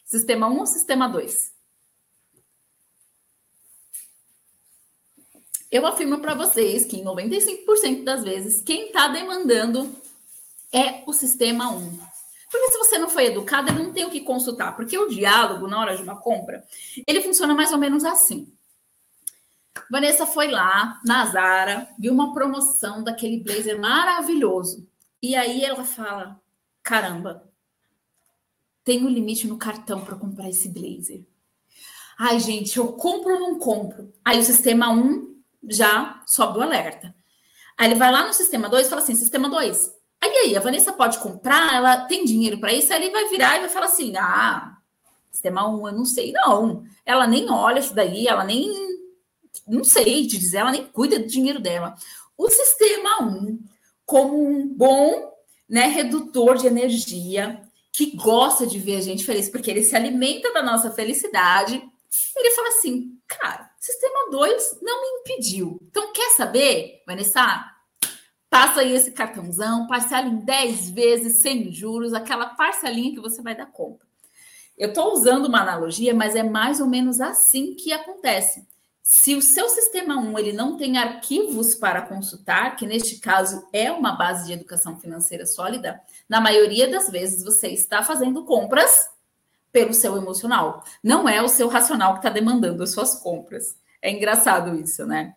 [0.03, 1.53] Sistema 1 ou sistema 2?
[5.69, 9.95] Eu afirmo para vocês que em 95% das vezes, quem está demandando
[10.73, 11.99] é o sistema 1.
[12.49, 14.75] Porque se você não foi educado, ele não tem o que consultar.
[14.75, 16.65] Porque o diálogo na hora de uma compra,
[17.05, 18.51] ele funciona mais ou menos assim.
[19.89, 24.87] Vanessa foi lá na Zara, viu uma promoção daquele blazer maravilhoso.
[25.21, 26.39] E aí ela fala:
[26.83, 27.49] caramba,
[28.97, 31.23] um limite no cartão para comprar esse blazer.
[32.17, 34.11] Ai, gente, eu compro ou não compro?
[34.25, 35.37] Aí o sistema 1
[35.69, 37.13] já sobe o alerta.
[37.77, 39.93] Aí ele vai lá no sistema 2 e fala assim: sistema 2.
[40.21, 43.57] Aí, aí, a Vanessa pode comprar, ela tem dinheiro para isso, aí ele vai virar
[43.57, 44.77] e vai falar assim: ah,
[45.31, 46.83] sistema 1, eu não sei, não.
[47.05, 48.88] Ela nem olha isso daí, ela nem
[49.67, 51.95] não sei te dizer, ela nem cuida do dinheiro dela.
[52.37, 53.59] O sistema 1,
[54.05, 55.33] como um bom
[55.67, 60.53] né, redutor de energia, que gosta de ver a gente feliz, porque ele se alimenta
[60.53, 61.81] da nossa felicidade,
[62.35, 65.79] ele fala assim, cara, sistema 2 não me impediu.
[65.83, 67.65] Então, quer saber, Vanessa?
[68.49, 73.55] Passa aí esse cartãozão, parcela em 10 vezes, sem juros, aquela parcelinha que você vai
[73.55, 74.07] dar conta.
[74.75, 78.65] Eu estou usando uma analogia, mas é mais ou menos assim que acontece.
[79.11, 83.91] Se o seu sistema 1 ele não tem arquivos para consultar, que neste caso é
[83.91, 89.09] uma base de educação financeira sólida, na maioria das vezes você está fazendo compras
[89.71, 90.83] pelo seu emocional.
[91.03, 93.75] Não é o seu racional que está demandando as suas compras.
[93.99, 95.33] É engraçado isso, né?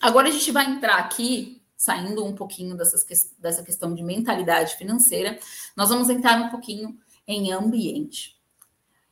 [0.00, 3.06] Agora a gente vai entrar aqui, saindo um pouquinho dessas,
[3.38, 5.38] dessa questão de mentalidade financeira,
[5.76, 8.37] nós vamos entrar um pouquinho em ambiente.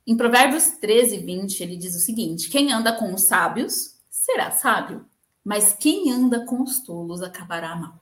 [0.07, 5.05] Em Provérbios 13, 20, ele diz o seguinte: Quem anda com os sábios será sábio,
[5.45, 8.01] mas quem anda com os tolos acabará mal.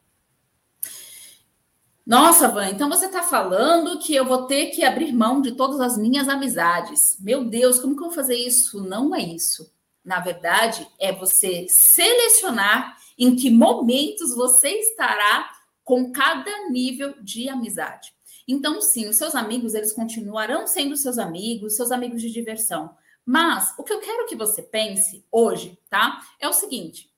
[2.07, 5.81] Nossa, Van, então você está falando que eu vou ter que abrir mão de todas
[5.81, 7.01] as minhas amizades.
[7.19, 8.85] Meu Deus, como que eu vou fazer isso?
[8.85, 9.73] Não é isso.
[10.05, 15.51] Na verdade, é você selecionar em que momentos você estará
[15.83, 18.14] com cada nível de amizade.
[18.47, 22.95] Então, sim, os seus amigos, eles continuarão sendo seus amigos, seus amigos de diversão.
[23.25, 26.21] Mas o que eu quero que você pense hoje, tá?
[26.39, 27.11] É o seguinte.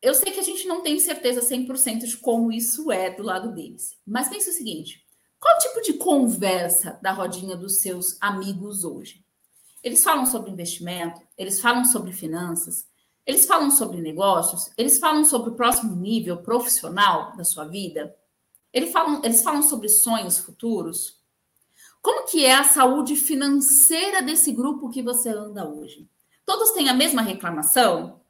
[0.00, 3.52] Eu sei que a gente não tem certeza 100% de como isso é do lado
[3.52, 3.98] deles.
[4.06, 5.04] Mas pense o seguinte:
[5.40, 9.24] qual tipo de conversa da rodinha dos seus amigos hoje?
[9.82, 12.86] Eles falam sobre investimento, eles falam sobre finanças,
[13.24, 18.14] eles falam sobre negócios, eles falam sobre o próximo nível profissional da sua vida.
[18.72, 21.18] Eles falam, eles falam sobre sonhos futuros.
[22.02, 26.08] Como que é a saúde financeira desse grupo que você anda hoje?
[26.44, 28.20] Todos têm a mesma reclamação?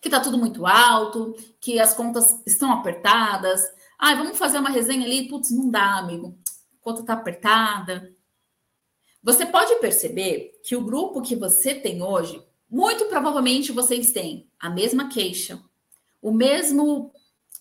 [0.00, 3.60] Que está tudo muito alto, que as contas estão apertadas.
[3.98, 5.28] Ah, vamos fazer uma resenha ali.
[5.28, 6.38] Putz, não dá, amigo.
[6.80, 8.14] A conta está apertada.
[9.22, 14.70] Você pode perceber que o grupo que você tem hoje, muito provavelmente vocês têm a
[14.70, 15.62] mesma queixa,
[16.22, 17.12] o mesmo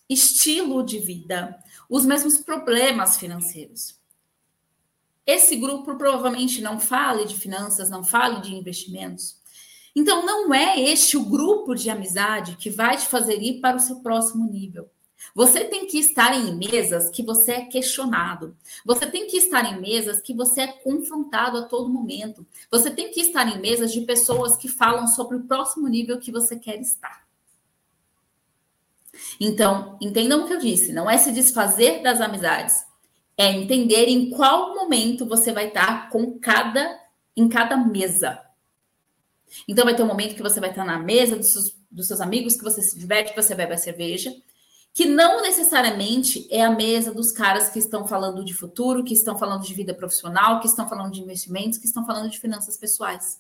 [0.10, 3.99] estilo de vida, os mesmos problemas financeiros.
[5.25, 9.38] Esse grupo provavelmente não fale de finanças, não fale de investimentos.
[9.95, 13.80] Então, não é este o grupo de amizade que vai te fazer ir para o
[13.80, 14.89] seu próximo nível.
[15.36, 18.56] Você tem que estar em mesas que você é questionado.
[18.86, 22.45] Você tem que estar em mesas que você é confrontado a todo momento.
[22.71, 26.32] Você tem que estar em mesas de pessoas que falam sobre o próximo nível que
[26.32, 27.28] você quer estar.
[29.39, 32.84] Então, entendam o que eu disse, não é se desfazer das amizades,
[33.38, 36.99] é entender em qual momento você vai estar com cada
[37.36, 38.39] em cada mesa.
[39.67, 42.21] Então vai ter um momento que você vai estar na mesa dos seus, dos seus
[42.21, 44.34] amigos, que você se diverte, que você bebe a cerveja,
[44.93, 49.38] que não necessariamente é a mesa dos caras que estão falando de futuro, que estão
[49.38, 53.39] falando de vida profissional, que estão falando de investimentos, que estão falando de finanças pessoais.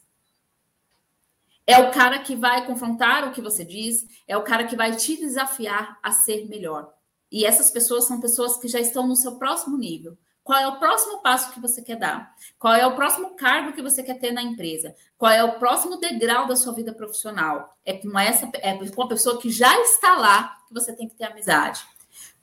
[1.69, 4.95] É o cara que vai confrontar o que você diz, é o cara que vai
[4.95, 6.91] te desafiar a ser melhor.
[7.31, 10.17] E essas pessoas são pessoas que já estão no seu próximo nível.
[10.43, 12.33] Qual é o próximo passo que você quer dar?
[12.57, 14.95] Qual é o próximo cargo que você quer ter na empresa?
[15.15, 17.77] Qual é o próximo degrau da sua vida profissional?
[17.85, 21.13] É com essa é com a pessoa que já está lá que você tem que
[21.13, 21.85] ter amizade.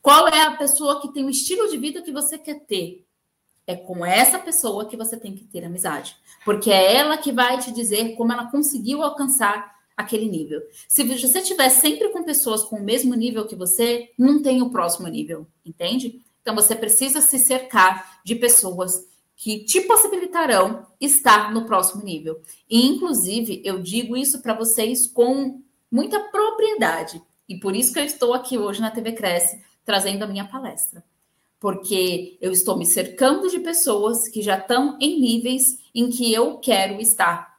[0.00, 3.04] Qual é a pessoa que tem o estilo de vida que você quer ter?
[3.66, 7.58] É com essa pessoa que você tem que ter amizade, porque é ela que vai
[7.58, 10.60] te dizer como ela conseguiu alcançar aquele nível.
[10.86, 14.70] Se você estiver sempre com pessoas com o mesmo nível que você, não tem o
[14.70, 16.22] próximo nível, entende?
[16.42, 22.40] Então, você precisa se cercar de pessoas que te possibilitarão estar no próximo nível.
[22.70, 27.20] E, inclusive, eu digo isso para vocês com muita propriedade.
[27.48, 31.04] E por isso que eu estou aqui hoje na TV Cresce, trazendo a minha palestra.
[31.66, 36.58] Porque eu estou me cercando de pessoas que já estão em níveis em que eu
[36.58, 37.58] quero estar.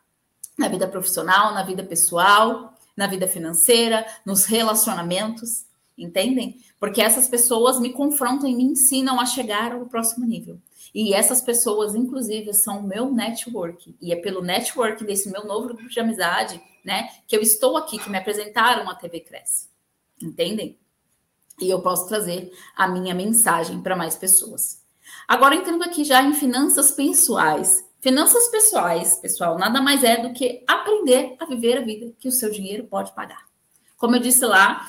[0.58, 5.65] Na vida profissional, na vida pessoal, na vida financeira, nos relacionamentos.
[5.98, 6.56] Entendem?
[6.80, 10.58] Porque essas pessoas me confrontam e me ensinam a chegar ao próximo nível.
[10.96, 13.93] E essas pessoas, inclusive, são o meu network.
[14.00, 18.00] E é pelo network desse meu novo grupo de amizade, né, que eu estou aqui,
[18.00, 19.67] que me apresentaram a TV Cresce.
[20.24, 20.78] Entendem?
[21.60, 24.84] E eu posso trazer a minha mensagem para mais pessoas.
[25.28, 27.86] Agora, entrando aqui já em finanças pessoais.
[28.00, 32.32] Finanças pessoais, pessoal, nada mais é do que aprender a viver a vida que o
[32.32, 33.48] seu dinheiro pode pagar.
[33.98, 34.88] Como eu disse lá,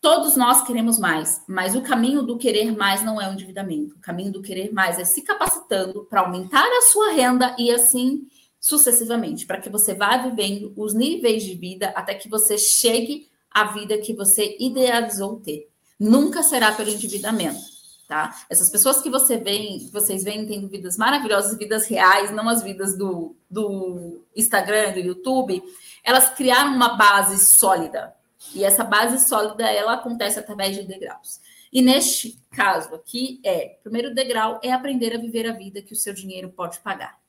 [0.00, 3.96] Todos nós queremos mais, mas o caminho do querer mais não é o endividamento.
[3.96, 8.26] O caminho do querer mais é se capacitando para aumentar a sua renda e assim
[8.58, 13.64] sucessivamente, para que você vá vivendo os níveis de vida até que você chegue à
[13.72, 15.69] vida que você idealizou ter.
[16.00, 17.60] Nunca será pelo endividamento,
[18.08, 18.34] tá?
[18.48, 22.96] Essas pessoas que você vê, vocês veem tendo vidas maravilhosas, vidas reais, não as vidas
[22.96, 25.62] do, do Instagram, do YouTube,
[26.02, 28.16] elas criaram uma base sólida,
[28.54, 31.38] e essa base sólida, ela acontece através de degraus.
[31.70, 35.96] E neste caso aqui é, primeiro degrau é aprender a viver a vida que o
[35.96, 37.20] seu dinheiro pode pagar.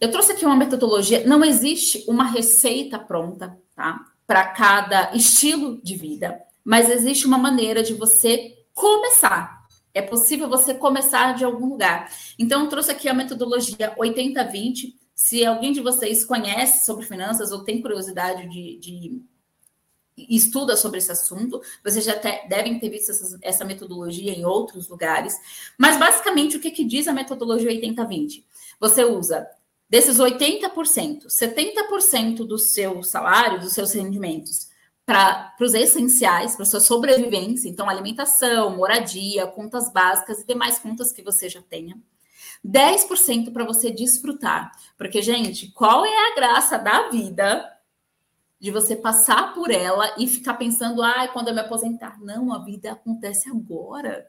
[0.00, 4.00] Eu trouxe aqui uma metodologia, não existe uma receita pronta, tá?
[4.28, 9.66] Para cada estilo de vida, mas existe uma maneira de você começar.
[9.92, 12.12] É possível você começar de algum lugar.
[12.38, 17.64] Então, eu trouxe aqui a metodologia 80-20, se alguém de vocês conhece sobre finanças ou
[17.64, 19.22] tem curiosidade de, de
[20.28, 24.88] estuda sobre esse assunto, vocês já te, devem ter visto essa, essa, metodologia em outros
[24.88, 25.34] lugares.
[25.76, 28.44] Mas basicamente o que, que diz a metodologia 80-20?
[28.80, 29.48] Você usa
[29.88, 34.68] desses 80%, 70% do seu salário, dos seus rendimentos,
[35.06, 41.22] para os essenciais, para sua sobrevivência, então alimentação, moradia, contas básicas e demais contas que
[41.22, 41.98] você já tenha.
[42.66, 44.70] 10% para você desfrutar.
[44.98, 47.66] Porque, gente, qual é a graça da vida
[48.60, 52.20] de você passar por ela e ficar pensando, ah, quando eu me aposentar?
[52.20, 54.28] Não, a vida acontece agora.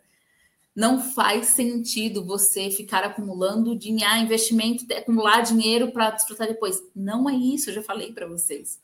[0.75, 6.81] Não faz sentido você ficar acumulando dinheiro, ah, investimento, acumular dinheiro para desfrutar depois.
[6.95, 8.79] Não é isso, eu já falei para vocês.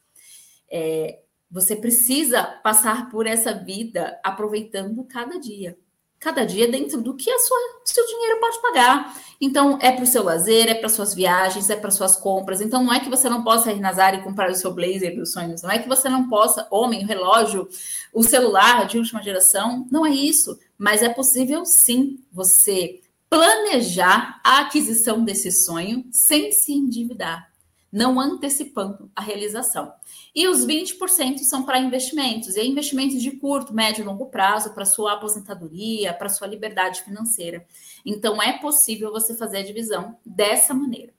[0.70, 1.20] É,
[1.50, 5.78] você precisa passar por essa vida aproveitando cada dia
[6.26, 9.16] cada dia dentro do que a sua seu dinheiro pode pagar.
[9.40, 12.62] Então, é para o seu lazer, é para suas viagens, é para suas compras.
[12.62, 15.16] Então, não é que você não possa ir na Zara e comprar o seu blazer
[15.16, 15.62] dos sonhos.
[15.62, 17.68] Não é que você não possa, homem, relógio,
[18.12, 19.88] o celular de última geração.
[19.92, 20.58] Não é isso.
[20.78, 27.50] Mas é possível, sim, você planejar a aquisição desse sonho sem se endividar
[27.96, 29.94] não antecipando a realização.
[30.36, 34.84] E os 20% são para investimentos, e investimentos de curto, médio e longo prazo, para
[34.84, 37.66] sua aposentadoria, para sua liberdade financeira.
[38.06, 41.14] Então, é possível você fazer a divisão dessa maneira.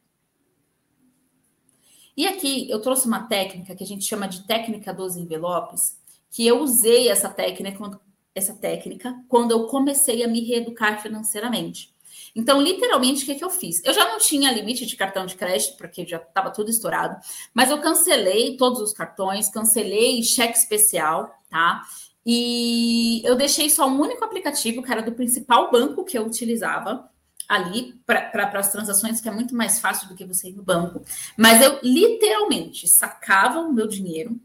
[2.14, 5.98] E aqui eu trouxe uma técnica que a gente chama de técnica dos envelopes,
[6.30, 7.98] que eu usei essa técnica,
[8.36, 11.92] essa técnica quando eu comecei a me reeducar financeiramente.
[12.34, 13.82] Então, literalmente, o que, que eu fiz?
[13.82, 17.16] Eu já não tinha limite de cartão de crédito, porque já estava tudo estourado,
[17.54, 21.82] mas eu cancelei todos os cartões, cancelei cheque especial, tá?
[22.26, 27.08] E eu deixei só um único aplicativo, que era do principal banco que eu utilizava
[27.48, 31.02] ali para as transações, que é muito mais fácil do que você ir no banco.
[31.38, 34.38] Mas eu literalmente sacava o meu dinheiro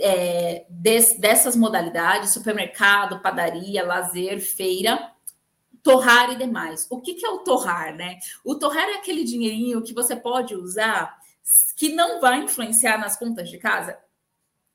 [0.00, 5.12] é, des, dessas modalidades, supermercado, padaria, lazer, feira,
[5.82, 6.86] torrar e demais.
[6.90, 8.18] O que, que é o torrar, né?
[8.44, 11.18] O torrar é aquele dinheirinho que você pode usar
[11.76, 13.98] que não vai influenciar nas contas de casa.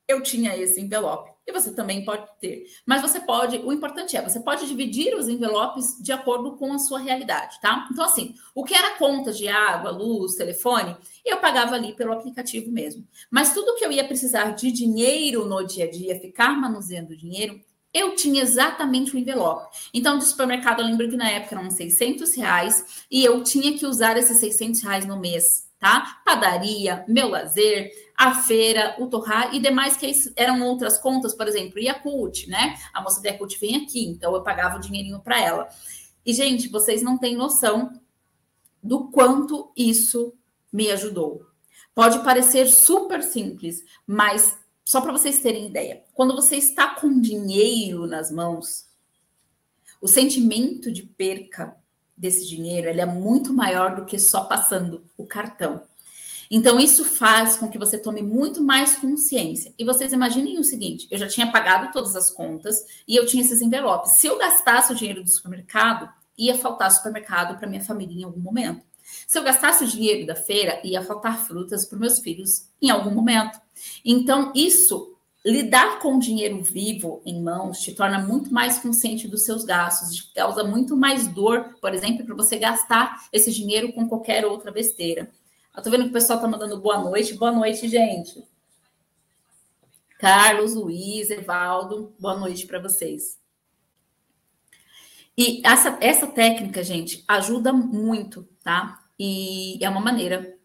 [0.07, 2.66] Eu tinha esse envelope e você também pode ter.
[2.86, 6.80] Mas você pode, o importante é, você pode dividir os envelopes de acordo com a
[6.80, 7.88] sua realidade, tá?
[7.91, 12.72] Então, assim, o que era conta de água, luz, telefone, eu pagava ali pelo aplicativo
[12.72, 13.06] mesmo.
[13.30, 17.60] Mas tudo que eu ia precisar de dinheiro no dia a dia, ficar manuseando dinheiro,
[17.94, 19.78] eu tinha exatamente o envelope.
[19.94, 23.86] Então, do supermercado, eu lembro que na época eram 600 reais e eu tinha que
[23.86, 26.22] usar esses 600 reais no mês, tá?
[26.24, 31.78] Padaria, meu lazer, a feira, o torrar e demais que eram outras contas, por exemplo,
[31.78, 32.80] Yakult, né?
[32.94, 35.68] A moça da Yakult vem aqui, então eu pagava o dinheirinho para ela.
[36.26, 38.00] E, gente, vocês não têm noção
[38.82, 40.34] do quanto isso
[40.72, 41.46] me ajudou.
[41.94, 48.08] Pode parecer super simples, mas só para vocês terem ideia, quando você está com dinheiro
[48.08, 48.86] nas mãos,
[50.02, 51.76] o sentimento de perca
[52.16, 55.84] desse dinheiro ele é muito maior do que só passando o cartão.
[56.55, 59.74] Então, isso faz com que você tome muito mais consciência.
[59.78, 63.43] E vocês imaginem o seguinte: eu já tinha pagado todas as contas e eu tinha
[63.43, 64.18] esses envelopes.
[64.18, 66.07] Se eu gastasse o dinheiro do supermercado,
[66.38, 68.84] ia faltar supermercado para minha família em algum momento.
[69.28, 73.11] Se eu gastasse o dinheiro da feira, ia faltar frutas para meus filhos em algum
[73.11, 73.59] momento.
[74.03, 75.12] Então, isso,
[75.46, 80.34] lidar com dinheiro vivo em mãos, te torna muito mais consciente dos seus gastos, te
[80.34, 85.30] causa muito mais dor, por exemplo, para você gastar esse dinheiro com qualquer outra besteira.
[85.76, 87.34] Eu tô vendo que o pessoal tá mandando boa noite.
[87.34, 88.48] Boa noite, gente.
[90.20, 93.38] Carlos, Luiz, Evaldo, boa noite para vocês.
[95.38, 99.04] E essa, essa técnica, gente, ajuda muito, tá?
[99.20, 100.58] E é uma maneira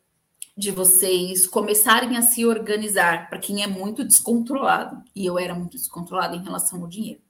[0.58, 5.00] de vocês começarem a se organizar para quem é muito descontrolado.
[5.14, 7.20] E eu era muito descontrolada em relação ao dinheiro.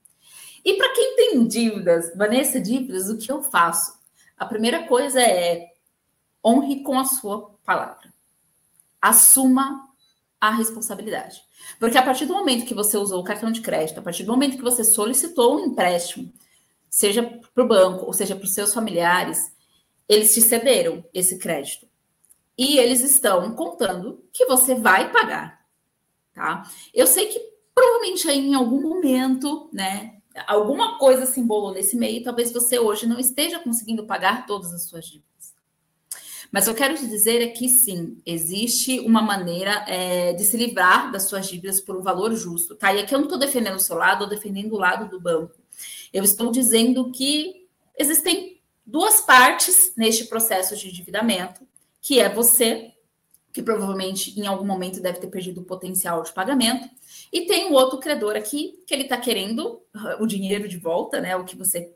[0.65, 3.93] E para quem tem dívidas, Vanessa, dívidas, o que eu faço?
[4.35, 5.67] A primeira coisa é
[6.43, 8.11] honre com a sua palavra.
[8.99, 9.87] Assuma
[10.41, 11.39] a responsabilidade.
[11.79, 14.31] Porque a partir do momento que você usou o cartão de crédito, a partir do
[14.31, 16.33] momento que você solicitou um empréstimo,
[16.89, 17.21] seja
[17.53, 19.51] para o banco ou seja para os seus familiares,
[20.07, 21.88] eles te cederam esse crédito.
[22.59, 25.65] E eles estão contando que você vai pagar,
[26.33, 26.69] tá?
[26.93, 27.39] Eu sei que
[27.73, 33.07] provavelmente aí em algum momento, né, alguma coisa se embolou nesse meio, talvez você hoje
[33.07, 35.55] não esteja conseguindo pagar todas as suas dívidas.
[36.51, 41.13] Mas eu quero te dizer é que sim, existe uma maneira é, de se livrar
[41.13, 42.93] das suas dívidas por um valor justo, tá?
[42.93, 45.55] E aqui eu não estou defendendo o seu lado, ou defendendo o lado do banco.
[46.11, 51.68] Eu estou dizendo que existem duas partes neste processo de endividamento,
[52.01, 52.93] que é você,
[53.51, 56.89] que provavelmente em algum momento deve ter perdido o potencial de pagamento,
[57.31, 61.19] e tem o outro credor aqui, que ele está querendo uh, o dinheiro de volta,
[61.19, 61.35] né?
[61.35, 61.93] O que você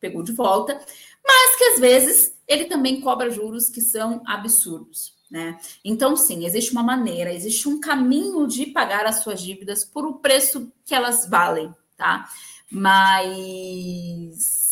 [0.00, 0.78] pegou de volta,
[1.24, 5.14] mas que às vezes ele também cobra juros que são absurdos.
[5.30, 5.58] Né?
[5.82, 10.14] Então, sim, existe uma maneira, existe um caminho de pagar as suas dívidas por o
[10.18, 12.28] preço que elas valem, tá?
[12.70, 14.63] Mas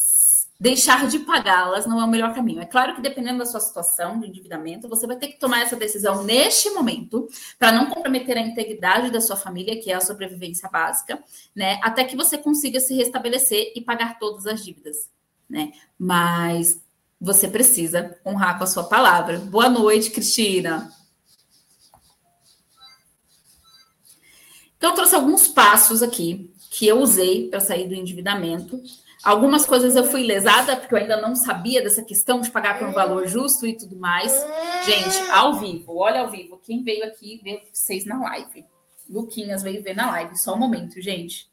[0.62, 2.60] deixar de pagá-las não é o melhor caminho.
[2.60, 5.74] É claro que dependendo da sua situação de endividamento, você vai ter que tomar essa
[5.74, 10.68] decisão neste momento para não comprometer a integridade da sua família, que é a sobrevivência
[10.70, 11.20] básica,
[11.52, 11.80] né?
[11.82, 15.10] Até que você consiga se restabelecer e pagar todas as dívidas,
[15.50, 15.72] né?
[15.98, 16.80] Mas
[17.20, 19.40] você precisa honrar com a sua palavra.
[19.40, 20.92] Boa noite, Cristina.
[24.76, 28.80] Então, eu trouxe alguns passos aqui que eu usei para sair do endividamento.
[29.22, 32.88] Algumas coisas eu fui lesada, porque eu ainda não sabia dessa questão de pagar por
[32.88, 34.32] um valor justo e tudo mais.
[34.84, 36.58] Gente, ao vivo, olha ao vivo.
[36.58, 38.64] Quem veio aqui ver vocês na live?
[39.08, 40.36] Luquinhas veio ver na live.
[40.36, 41.50] Só um momento, gente.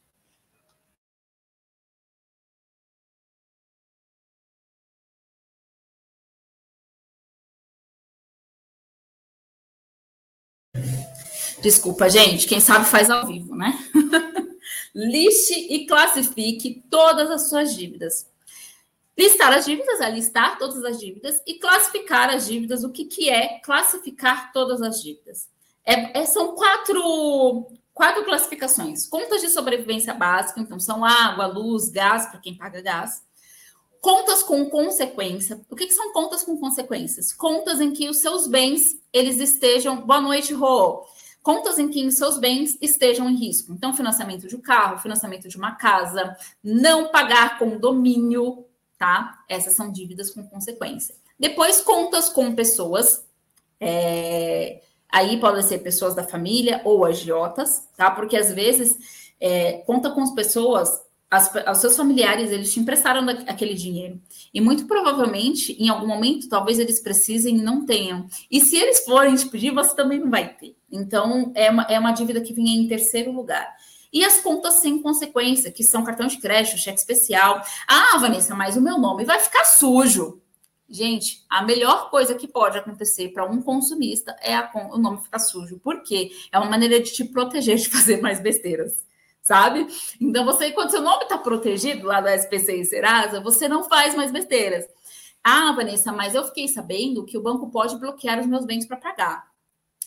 [11.61, 12.47] Desculpa, gente.
[12.47, 13.78] Quem sabe faz ao vivo, né?
[14.93, 18.27] Liste e classifique todas as suas dívidas.
[19.17, 22.83] Listar as dívidas é listar todas as dívidas e classificar as dívidas.
[22.83, 25.49] O que, que é classificar todas as dívidas?
[25.85, 29.05] É, é, são quatro, quatro classificações.
[29.07, 33.21] Contas de sobrevivência básica, então são água, luz, gás, para quem paga gás.
[33.99, 35.59] Contas com consequência.
[35.69, 37.33] O que, que, são contas com consequências?
[37.33, 39.97] Contas em que os seus bens eles estejam.
[39.97, 41.05] Boa noite, Rô
[41.41, 43.73] contas em que seus bens estejam em risco.
[43.73, 48.65] Então, financiamento de um carro, financiamento de uma casa, não pagar condomínio,
[48.97, 49.43] tá?
[49.47, 51.15] Essas são dívidas com consequência.
[51.39, 53.25] Depois, contas com pessoas,
[53.79, 54.81] é,
[55.11, 58.11] Aí podem ser pessoas da família ou agiotas, tá?
[58.11, 58.95] Porque às vezes
[59.41, 64.19] é, conta com as pessoas, as, os seus familiares, eles te emprestaram aquele dinheiro.
[64.53, 68.27] E muito provavelmente, em algum momento, talvez eles precisem e não tenham.
[68.49, 70.75] E se eles forem te pedir, você também não vai ter.
[70.91, 73.67] Então, é uma, é uma dívida que vem em terceiro lugar.
[74.11, 77.61] E as contas sem consequência, que são cartão de crédito, cheque especial.
[77.88, 80.41] Ah, Vanessa, mas o meu nome vai ficar sujo.
[80.89, 85.38] Gente, a melhor coisa que pode acontecer para um consumista é a, o nome ficar
[85.38, 85.77] sujo.
[85.77, 86.32] Por quê?
[86.51, 89.05] É uma maneira de te proteger de fazer mais besteiras,
[89.49, 89.87] sabe?
[90.21, 94.13] Então, você, quando seu nome está protegido lá da SPC e Serasa, você não faz
[94.13, 94.85] mais besteiras.
[95.43, 98.97] Ah, Vanessa, mas eu fiquei sabendo que o banco pode bloquear os meus bens para
[98.97, 99.49] pagar.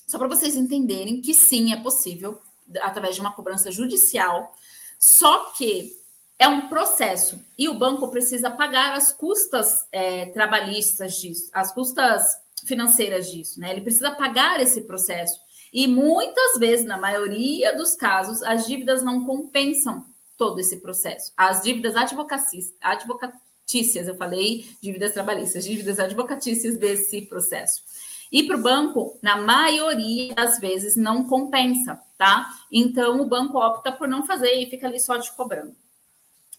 [0.07, 2.41] Só para vocês entenderem que sim, é possível,
[2.83, 4.55] através de uma cobrança judicial.
[4.97, 5.91] Só que
[6.39, 12.23] é um processo e o banco precisa pagar as custas é, trabalhistas disso, as custas
[12.65, 13.73] financeiras disso, né?
[13.73, 15.41] Ele precisa pagar esse processo.
[15.73, 20.05] E muitas vezes, na maioria dos casos, as dívidas não compensam
[20.37, 21.33] todo esse processo.
[21.37, 27.83] As dívidas advocatícias, eu falei dívidas trabalhistas, dívidas advocatícias desse processo.
[28.31, 32.51] E para o banco, na maioria das vezes, não compensa, tá?
[32.71, 35.77] Então, o banco opta por não fazer e fica ali só te cobrando.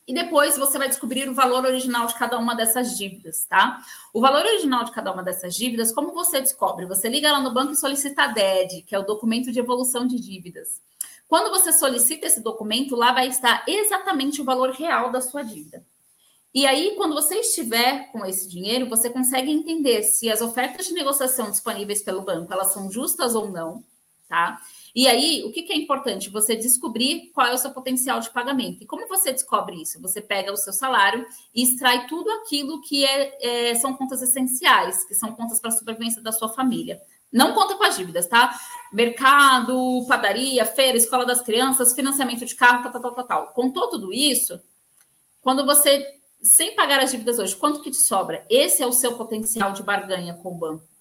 [0.05, 3.81] E depois você vai descobrir o valor original de cada uma dessas dívidas, tá?
[4.13, 6.85] O valor original de cada uma dessas dívidas, como você descobre?
[6.85, 10.05] Você liga lá no banco e solicita a DED, que é o documento de evolução
[10.05, 10.81] de dívidas.
[11.27, 15.83] Quando você solicita esse documento, lá vai estar exatamente o valor real da sua dívida.
[16.53, 20.93] E aí, quando você estiver com esse dinheiro, você consegue entender se as ofertas de
[20.93, 23.83] negociação disponíveis pelo banco elas são justas ou não,
[24.29, 24.61] tá?
[24.95, 26.29] E aí, o que, que, é importante?
[26.29, 28.83] Você descobrir qual é o seu potencial de pagamento.
[28.83, 29.99] E como você descobre isso?
[30.01, 35.03] Você pega o seu salário e extrai tudo aquilo que é, é são contas essenciais,
[35.05, 37.01] que são contas para a sobrevivência da sua família.
[37.31, 38.55] Não conta com as dívidas, tá?
[38.91, 43.47] Mercado, padaria, feira, escola das crianças, financiamento de carro, tal, tal, tal, tal.
[43.53, 44.61] Contou tudo isso,
[45.41, 46.05] quando você,
[46.41, 48.45] sem pagar as dívidas hoje, quanto que te sobra?
[48.47, 50.92] Esse é o seu potencial de barganha com o banco.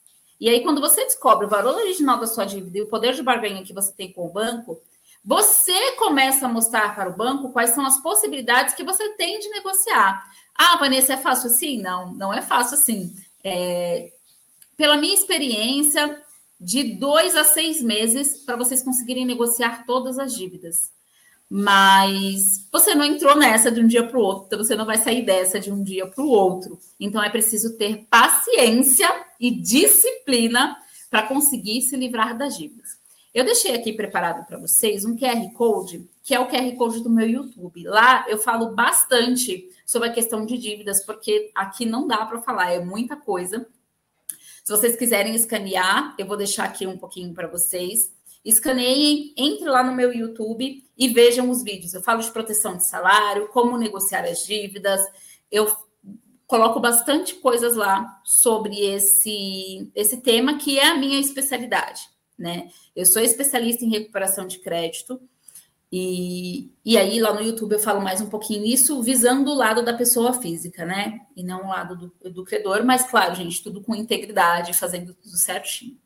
[0.42, 3.22] E aí, quando você descobre o valor original da sua dívida e o poder de
[3.22, 4.82] barganha que você tem com o banco,
[5.24, 9.48] você começa a mostrar para o banco quais são as possibilidades que você tem de
[9.50, 10.20] negociar.
[10.52, 11.80] Ah, Vanessa, é fácil assim?
[11.80, 13.14] Não, não é fácil assim.
[13.44, 14.10] É,
[14.76, 16.20] pela minha experiência,
[16.60, 20.90] de dois a seis meses para vocês conseguirem negociar todas as dívidas.
[21.48, 24.96] Mas você não entrou nessa de um dia para o outro, então você não vai
[24.96, 26.80] sair dessa de um dia para o outro.
[26.98, 29.08] Então é preciso ter paciência
[29.42, 30.78] e disciplina
[31.10, 32.90] para conseguir se livrar das dívidas.
[33.34, 37.10] Eu deixei aqui preparado para vocês um QR Code, que é o QR Code do
[37.10, 37.82] meu YouTube.
[37.82, 42.72] Lá eu falo bastante sobre a questão de dívidas, porque aqui não dá para falar,
[42.72, 43.66] é muita coisa.
[44.62, 48.12] Se vocês quiserem escanear, eu vou deixar aqui um pouquinho para vocês.
[48.44, 51.94] Escaneiem, entre lá no meu YouTube e vejam os vídeos.
[51.94, 55.00] Eu falo de proteção de salário, como negociar as dívidas.
[55.50, 55.66] Eu
[56.52, 62.02] coloco bastante coisas lá sobre esse, esse tema, que é a minha especialidade.
[62.38, 62.68] Né?
[62.94, 65.18] Eu sou especialista em recuperação de crédito.
[65.90, 69.82] E, e aí, lá no YouTube, eu falo mais um pouquinho isso, visando o lado
[69.82, 71.20] da pessoa física, né?
[71.34, 75.36] E não o lado do, do credor, mas, claro, gente, tudo com integridade, fazendo tudo
[75.38, 75.98] certinho.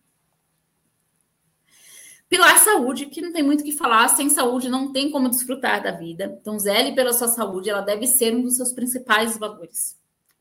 [2.28, 5.82] Pilar saúde, que não tem muito o que falar, sem saúde não tem como desfrutar
[5.82, 6.38] da vida.
[6.40, 9.96] Então, zele pela sua saúde, ela deve ser um dos seus principais valores.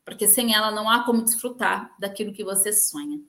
[0.06, 3.20] Porque sem ela não há como desfrutar daquilo que você sonha.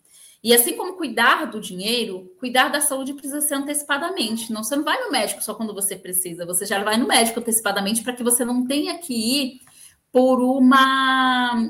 [0.45, 4.53] E assim como cuidar do dinheiro, cuidar da saúde precisa ser antecipadamente.
[4.53, 7.41] Não, você não vai no médico só quando você precisa, você já vai no médico
[7.41, 9.61] antecipadamente para que você não tenha que ir
[10.13, 11.69] por uma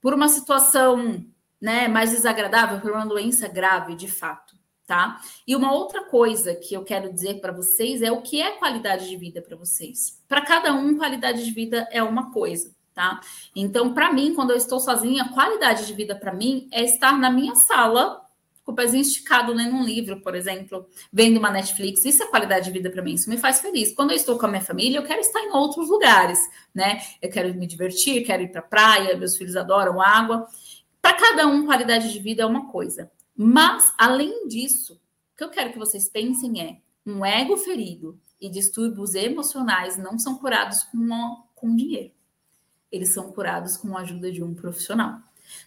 [0.00, 1.24] por uma situação
[1.60, 5.20] né, mais desagradável, por uma doença grave, de fato tá?
[5.46, 9.08] E uma outra coisa que eu quero dizer para vocês é o que é qualidade
[9.08, 10.22] de vida para vocês.
[10.28, 13.20] Para cada um, qualidade de vida é uma coisa, tá?
[13.54, 17.30] Então, para mim, quando eu estou sozinha, qualidade de vida para mim é estar na
[17.30, 18.22] minha sala
[18.64, 22.04] com o pezinho esticado lendo um livro, por exemplo, vendo uma Netflix.
[22.04, 23.94] Isso é qualidade de vida para mim, isso me faz feliz.
[23.94, 26.38] Quando eu estou com a minha família, eu quero estar em outros lugares,
[26.74, 27.00] né?
[27.20, 30.48] Eu quero me divertir, quero ir para a praia, meus filhos adoram água.
[31.00, 33.12] Para cada um, qualidade de vida é uma coisa.
[33.36, 38.48] Mas, além disso, o que eu quero que vocês pensem é: um ego ferido e
[38.48, 41.08] distúrbios emocionais não são curados com,
[41.54, 42.15] com dinheiro.
[42.96, 45.18] Eles são curados com a ajuda de um profissional.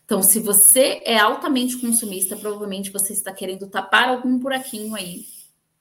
[0.03, 5.25] Então, se você é altamente consumista, provavelmente você está querendo tapar algum buraquinho aí,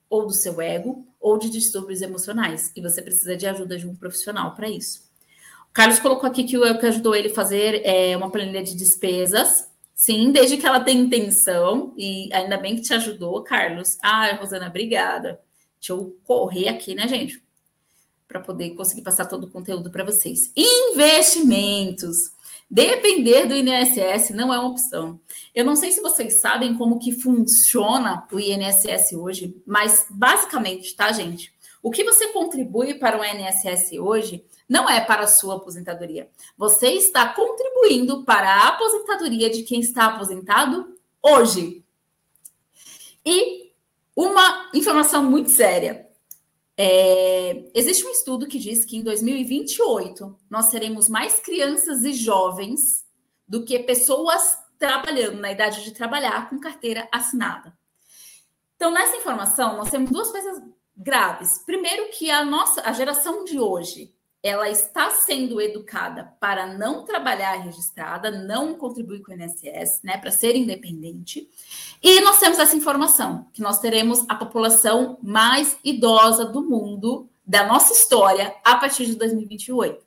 [0.09, 3.95] ou do seu ego, ou de distúrbios emocionais, e você precisa de ajuda de um
[3.95, 5.09] profissional para isso.
[5.69, 8.75] O Carlos colocou aqui que o que ajudou ele a fazer é uma planilha de
[8.75, 9.69] despesas
[9.99, 13.97] Sim, desde que ela tenha intenção, e ainda bem que te ajudou, Carlos.
[14.01, 15.41] Ah, Rosana, obrigada.
[15.77, 17.43] Deixa eu correr aqui, né, gente?
[18.29, 20.53] Para poder conseguir passar todo o conteúdo para vocês.
[20.55, 22.31] Investimentos.
[22.71, 25.19] Depender do INSS não é uma opção.
[25.55, 31.11] Eu não sei se vocês sabem como que funciona o INSS hoje, mas basicamente, tá,
[31.11, 31.51] gente?
[31.81, 36.29] O que você contribui para o INSS hoje não é para a sua aposentadoria.
[36.55, 41.83] Você está contribuindo para a aposentadoria de quem está aposentado hoje.
[43.25, 43.71] E
[44.15, 46.08] uma informação muito séria.
[46.81, 53.05] É, existe um estudo que diz que em 2028 nós teremos mais crianças e jovens
[53.45, 57.77] do que pessoas trabalhando na idade de trabalhar com carteira assinada.
[58.77, 60.63] Então, nessa informação, nós temos duas coisas
[60.95, 61.61] graves.
[61.65, 67.55] Primeiro, que a nossa a geração de hoje ela está sendo educada para não trabalhar
[67.55, 71.49] registrada, não contribuir com o INSS, né, para ser independente.
[72.01, 77.65] E nós temos essa informação, que nós teremos a população mais idosa do mundo, da
[77.65, 80.05] nossa história, a partir de 2028.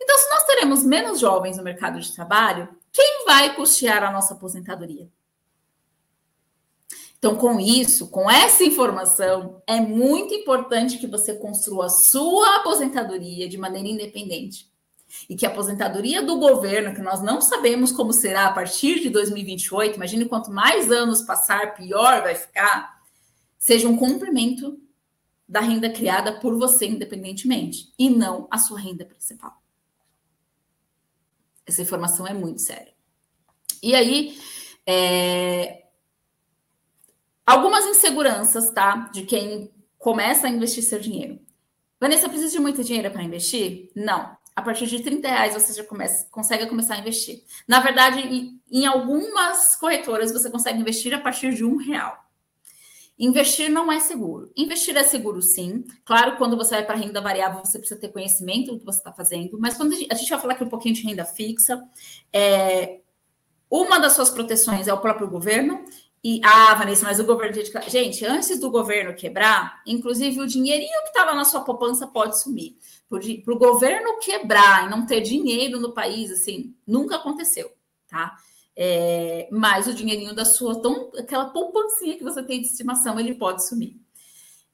[0.00, 4.34] Então, se nós teremos menos jovens no mercado de trabalho, quem vai custear a nossa
[4.34, 5.08] aposentadoria?
[7.18, 13.48] Então, com isso, com essa informação, é muito importante que você construa a sua aposentadoria
[13.48, 14.70] de maneira independente.
[15.28, 19.10] E que a aposentadoria do governo, que nós não sabemos como será a partir de
[19.10, 23.02] 2028, imagine quanto mais anos passar, pior vai ficar,
[23.58, 24.80] seja um cumprimento
[25.48, 29.60] da renda criada por você independentemente, e não a sua renda principal.
[31.66, 32.92] Essa informação é muito séria.
[33.82, 34.38] E aí,
[34.86, 35.87] é,
[37.48, 39.08] Algumas inseguranças, tá?
[39.10, 41.40] De quem começa a investir seu dinheiro.
[41.98, 43.90] Vanessa, precisa de muito dinheiro para investir?
[43.96, 44.36] Não.
[44.54, 47.42] A partir de 30 reais você já começa, consegue começar a investir.
[47.66, 52.22] Na verdade, em, algumas corretoras você consegue investir a partir de um real.
[53.18, 54.52] Investir não é seguro.
[54.54, 55.86] Investir é seguro, sim.
[56.04, 59.10] Claro, quando você vai para renda variável, você precisa ter conhecimento do que você está
[59.10, 59.58] fazendo.
[59.58, 61.82] Mas quando a gente, a gente, vai falar aqui um pouquinho de renda fixa,
[62.30, 63.00] é,
[63.70, 65.82] uma das suas proteções é o próprio governo
[66.22, 67.56] e, ah, Vanessa, mas o governo.
[67.88, 72.76] Gente, antes do governo quebrar, inclusive o dinheirinho que estava na sua poupança pode sumir.
[73.08, 77.70] Para o governo quebrar e não ter dinheiro no país, assim, nunca aconteceu,
[78.08, 78.36] tá?
[78.76, 83.34] É, mas o dinheirinho da sua, tão, aquela poupancinha que você tem de estimação, ele
[83.34, 83.96] pode sumir.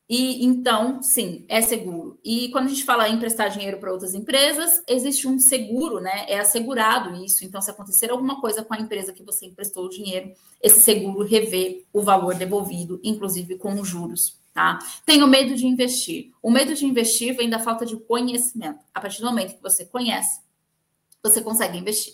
[0.09, 2.19] E então, sim, é seguro.
[2.23, 6.27] E quando a gente fala em emprestar dinheiro para outras empresas, existe um seguro, né?
[6.29, 7.45] É assegurado isso.
[7.45, 10.31] Então, se acontecer alguma coisa com a empresa que você emprestou o dinheiro,
[10.63, 14.79] esse seguro revê o valor devolvido, inclusive com os juros, tá?
[15.07, 16.33] Tenho medo de investir.
[16.43, 18.85] O medo de investir vem da falta de conhecimento.
[18.93, 20.41] A partir do momento que você conhece,
[21.23, 22.13] você consegue investir.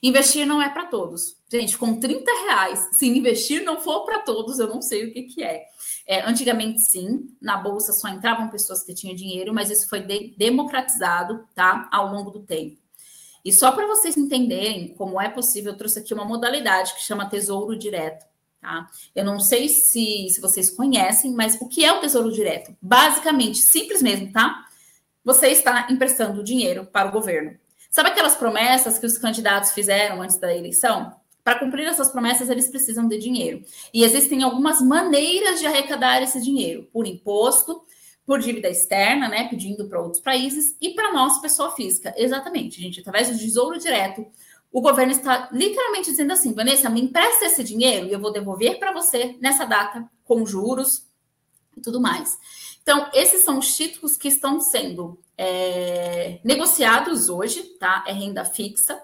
[0.00, 1.36] Investir não é para todos.
[1.50, 5.22] Gente, com 30 reais, se investir não for para todos, eu não sei o que,
[5.22, 5.64] que é.
[6.06, 10.34] É, antigamente, sim, na bolsa só entravam pessoas que tinham dinheiro, mas isso foi de
[10.36, 11.88] democratizado, tá?
[11.90, 12.76] Ao longo do tempo.
[13.44, 17.28] E só para vocês entenderem como é possível, eu trouxe aqui uma modalidade que chama
[17.28, 18.24] Tesouro Direto.
[18.60, 18.86] Tá?
[19.14, 22.74] Eu não sei se, se vocês conhecem, mas o que é o Tesouro Direto?
[22.80, 24.64] Basicamente, simples mesmo, tá?
[25.22, 27.58] Você está emprestando dinheiro para o governo.
[27.90, 31.14] Sabe aquelas promessas que os candidatos fizeram antes da eleição?
[31.44, 33.62] Para cumprir essas promessas, eles precisam de dinheiro.
[33.92, 37.84] E existem algumas maneiras de arrecadar esse dinheiro: por imposto,
[38.26, 42.14] por dívida externa, né, pedindo para outros países, e para nós, pessoa física.
[42.16, 44.26] Exatamente, gente, através do tesouro direto.
[44.72, 48.78] O governo está literalmente dizendo assim: Vanessa, me empresta esse dinheiro e eu vou devolver
[48.78, 51.06] para você nessa data, com juros
[51.76, 52.38] e tudo mais.
[52.82, 58.04] Então, esses são os títulos que estão sendo é, negociados hoje, tá?
[58.06, 59.00] É renda fixa.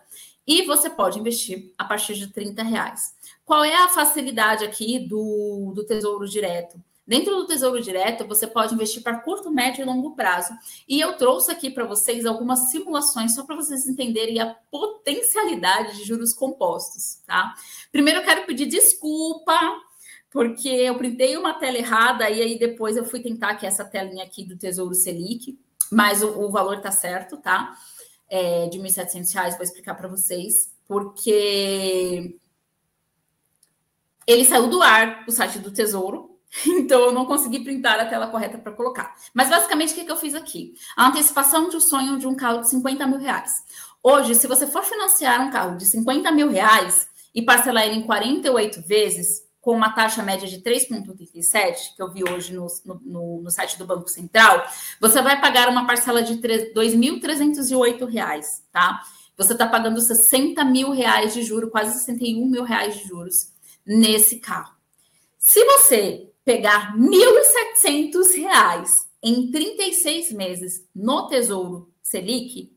[0.47, 3.15] E você pode investir a partir de 30 reais.
[3.45, 6.81] Qual é a facilidade aqui do, do Tesouro Direto?
[7.11, 10.53] Dentro do Tesouro Direto, você pode investir para curto, médio e longo prazo.
[10.89, 16.05] E eu trouxe aqui para vocês algumas simulações só para vocês entenderem a potencialidade de
[16.05, 17.53] juros compostos, tá?
[17.91, 19.59] Primeiro, eu quero pedir desculpa,
[20.31, 24.23] porque eu printei uma tela errada e aí depois eu fui tentar que essa telinha
[24.23, 25.59] aqui do Tesouro Selic,
[25.91, 27.77] mas o, o valor está certo, tá?
[28.31, 32.39] É, de R$ 1.700, vou explicar para vocês, porque
[34.27, 38.29] ele saiu do ar, o site do Tesouro, então eu não consegui printar a tela
[38.29, 39.15] correta para colocar.
[39.35, 40.75] Mas basicamente, o que, que eu fiz aqui?
[40.97, 43.65] A antecipação de um sonho de um carro de 50 mil reais.
[44.03, 48.03] Hoje, se você for financiar um carro de 50 mil reais e parcelar ele em
[48.03, 52.67] 48 vezes, com uma taxa média de 3,87, que eu vi hoje no,
[53.05, 54.65] no, no, site do Banco Central,
[55.01, 58.43] você vai pagar uma parcela de R$ 2.308,
[58.73, 59.01] tá?
[59.41, 63.51] você está pagando 60 mil reais de juros, quase 61 mil reais de juros
[63.87, 64.75] nesse carro.
[65.39, 72.71] Se você pegar 1.700 reais em 36 meses no Tesouro Selic,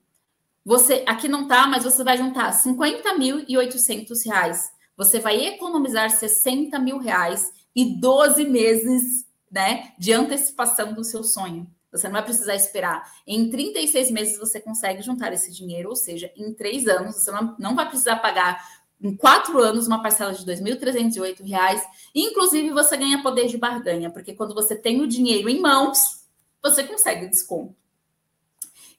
[0.63, 4.71] você aqui não tá, mas você vai juntar 50.800 reais.
[4.96, 11.68] Você vai economizar 60 mil reais e 12 meses né, de antecipação do seu sonho.
[11.91, 13.08] Você não vai precisar esperar.
[13.26, 17.76] Em 36 meses você consegue juntar esse dinheiro, ou seja, em três anos você não,
[17.76, 18.68] vai precisar pagar
[19.00, 21.82] em quatro anos uma parcela de R$ 2.308.
[22.16, 26.24] Inclusive, você ganha poder de barganha, porque quando você tem o dinheiro em mãos,
[26.64, 27.76] você consegue desconto.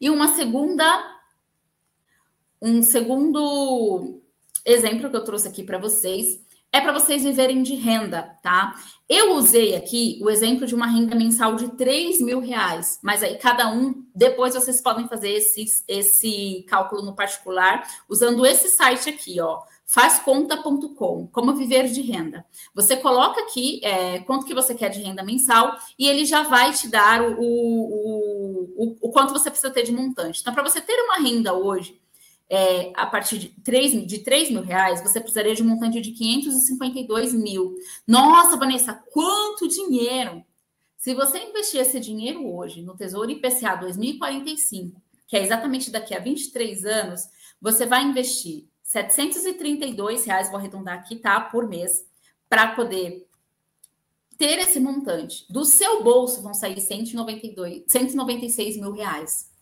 [0.00, 0.84] E uma segunda,
[2.62, 4.22] um segundo
[4.64, 6.44] exemplo que eu trouxe aqui para vocês
[6.74, 8.74] é para vocês viverem de renda, tá?
[9.08, 13.36] Eu usei aqui o exemplo de uma renda mensal de 3 mil reais, mas aí
[13.36, 19.40] cada um, depois vocês podem fazer esse, esse cálculo no particular usando esse site aqui,
[19.40, 22.44] ó, fazconta.com, como viver de renda.
[22.74, 26.72] Você coloca aqui é, quanto que você quer de renda mensal e ele já vai
[26.72, 30.40] te dar o, o, o, o quanto você precisa ter de montante.
[30.40, 32.02] Então, para você ter uma renda hoje
[32.48, 36.12] é, a partir de 3, de 3 mil reais, você precisaria de um montante de
[36.12, 37.74] 552 mil.
[38.06, 40.44] Nossa, Vanessa, quanto dinheiro!
[40.98, 46.18] Se você investir esse dinheiro hoje no Tesouro IPCA 2045, que é exatamente daqui a
[46.18, 47.22] 23 anos,
[47.60, 51.40] você vai investir 732 reais, vou arredondar aqui, tá?
[51.40, 52.06] Por mês,
[52.48, 53.26] para poder
[54.36, 55.46] ter esse montante.
[55.50, 59.53] Do seu bolso vão sair 192, 196 mil reais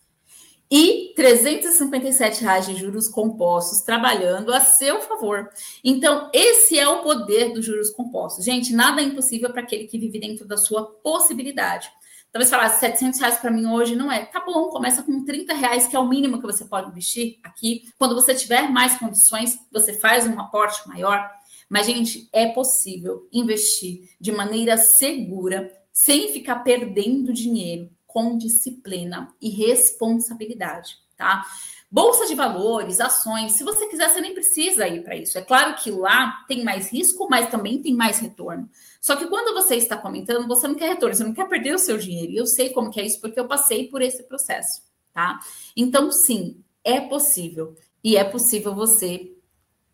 [0.69, 5.49] e 357 reais de juros compostos trabalhando a seu favor.
[5.83, 8.43] Então, esse é o poder dos juros compostos.
[8.43, 11.89] Gente, nada é impossível para aquele que vive dentro da sua possibilidade.
[12.31, 14.25] Talvez falar 700 reais para mim hoje não é.
[14.25, 17.83] Tá bom, começa com 30 reais, que é o mínimo que você pode investir aqui.
[17.99, 21.29] Quando você tiver mais condições, você faz um aporte maior.
[21.69, 29.49] Mas, gente, é possível investir de maneira segura, sem ficar perdendo dinheiro com disciplina e
[29.49, 31.43] responsabilidade, tá?
[31.89, 35.37] Bolsa de valores, ações, se você quiser, você nem precisa ir para isso.
[35.37, 38.69] É claro que lá tem mais risco, mas também tem mais retorno.
[39.01, 41.79] Só que quando você está comentando, você não quer retorno, você não quer perder o
[41.79, 42.31] seu dinheiro.
[42.31, 44.81] E eu sei como que é isso, porque eu passei por esse processo,
[45.13, 45.39] tá?
[45.75, 47.75] Então, sim, é possível.
[48.03, 49.31] E é possível você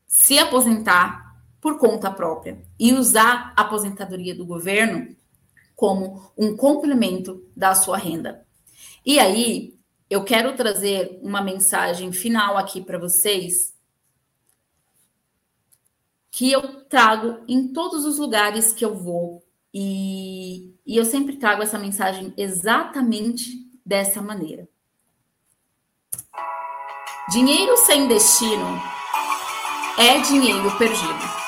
[0.08, 1.30] se aposentar
[1.62, 5.16] por conta própria e usar a aposentadoria do governo
[5.80, 8.46] como um complemento da sua renda.
[9.06, 13.74] E aí, eu quero trazer uma mensagem final aqui para vocês
[16.30, 19.42] que eu trago em todos os lugares que eu vou.
[19.74, 23.50] E, e eu sempre trago essa mensagem exatamente
[23.86, 24.68] dessa maneira.
[27.32, 28.68] Dinheiro sem destino
[29.98, 31.40] é dinheiro perdido.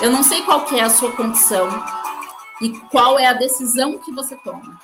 [0.00, 1.68] Eu não sei qual é a sua condição,
[2.60, 4.80] e qual é a decisão que você toma.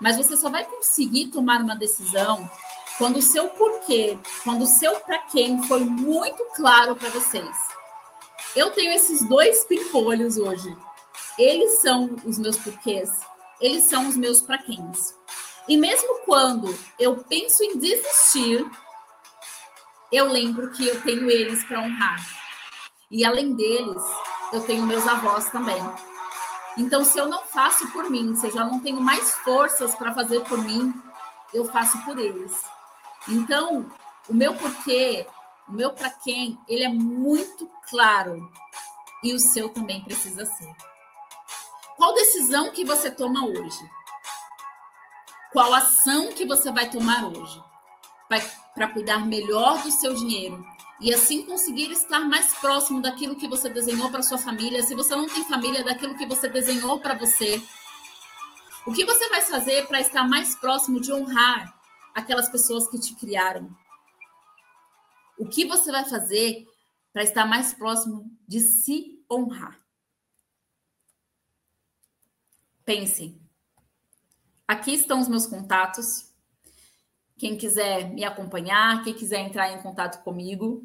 [0.00, 2.50] Mas você só vai conseguir tomar uma decisão
[2.96, 7.56] quando o seu porquê, quando o seu para quem foi muito claro para vocês.
[8.54, 10.76] Eu tenho esses dois pimpolhos hoje.
[11.38, 13.10] Eles são os meus porquês,
[13.60, 15.14] eles são os meus para quens.
[15.68, 18.68] E mesmo quando eu penso em desistir,
[20.10, 22.26] eu lembro que eu tenho eles para honrar.
[23.10, 24.02] E além deles,
[24.52, 25.80] eu tenho meus avós também.
[26.80, 30.14] Então, se eu não faço por mim, se eu já não tenho mais forças para
[30.14, 30.94] fazer por mim,
[31.52, 32.64] eu faço por eles.
[33.28, 33.92] Então,
[34.26, 35.26] o meu porquê,
[35.68, 38.50] o meu para quem, ele é muito claro.
[39.22, 40.74] E o seu também precisa ser.
[41.98, 43.90] Qual decisão que você toma hoje?
[45.52, 47.62] Qual ação que você vai tomar hoje?
[48.74, 50.64] Para cuidar melhor do seu dinheiro,
[51.00, 54.82] e assim conseguir estar mais próximo daquilo que você desenhou para sua família.
[54.82, 57.62] Se você não tem família, daquilo que você desenhou para você.
[58.86, 61.74] O que você vai fazer para estar mais próximo de honrar
[62.14, 63.74] aquelas pessoas que te criaram?
[65.38, 66.66] O que você vai fazer
[67.12, 69.80] para estar mais próximo de se honrar?
[72.84, 73.40] Pense.
[74.68, 76.29] Aqui estão os meus contatos.
[77.40, 80.84] Quem quiser me acompanhar, quem quiser entrar em contato comigo,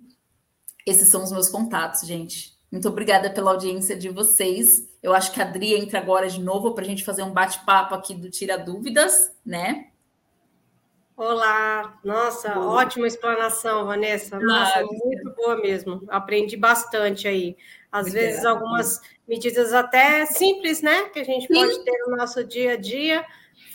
[0.86, 2.58] esses são os meus contatos, gente.
[2.72, 4.88] Muito obrigada pela audiência de vocês.
[5.04, 7.94] Eu acho que a Adri entra agora de novo para a gente fazer um bate-papo
[7.94, 9.88] aqui do Tira Dúvidas, né?
[11.18, 12.68] Olá, nossa, boa.
[12.68, 14.40] ótima explanação, Vanessa.
[14.40, 16.06] Nossa, ah, muito boa mesmo.
[16.08, 17.58] Aprendi bastante aí.
[17.92, 18.28] Às obrigada.
[18.28, 21.10] vezes, algumas medidas até simples, né?
[21.10, 21.54] Que a gente Sim.
[21.54, 23.26] pode ter no nosso dia a dia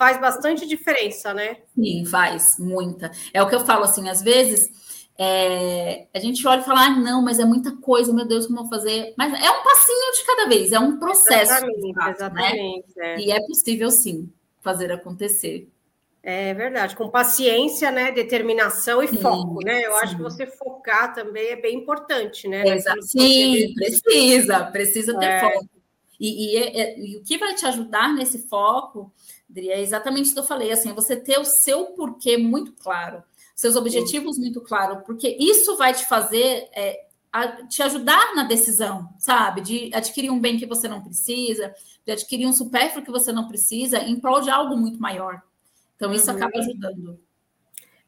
[0.01, 1.59] faz bastante diferença, né?
[1.75, 3.11] Sim, faz muita.
[3.35, 4.71] É o que eu falo assim, às vezes
[5.19, 8.61] é, a gente olha e fala, ah, não, mas é muita coisa, meu Deus, como
[8.61, 9.13] eu vou fazer?
[9.19, 11.53] Mas é um passinho de cada vez, é um processo.
[11.53, 12.13] Exatamente, fato, né?
[12.13, 12.87] exatamente.
[12.97, 13.15] Né?
[13.15, 13.21] É.
[13.21, 14.33] E é possível, sim,
[14.63, 15.69] fazer acontecer.
[16.23, 19.85] É verdade, com paciência, né, determinação e sim, foco, né?
[19.85, 19.99] Eu sim.
[19.99, 22.67] acho que você focar também é bem importante, né?
[22.67, 23.03] Exato.
[23.03, 25.41] Sim, precisa, precisa ter é.
[25.41, 25.69] foco.
[26.21, 29.11] E, e, é, e, o que vai te ajudar nesse foco,
[29.51, 33.23] Dri, é exatamente o que eu falei, assim, você ter o seu porquê muito claro,
[33.55, 34.43] seus objetivos sim.
[34.43, 39.61] muito claros, porque isso vai te fazer é, a, te ajudar na decisão, sabe?
[39.61, 41.75] De adquirir um bem que você não precisa,
[42.05, 45.43] de adquirir um supérfluo que você não precisa, em prol de algo muito maior.
[45.97, 46.37] Então, isso uhum.
[46.37, 47.21] acaba ajudando.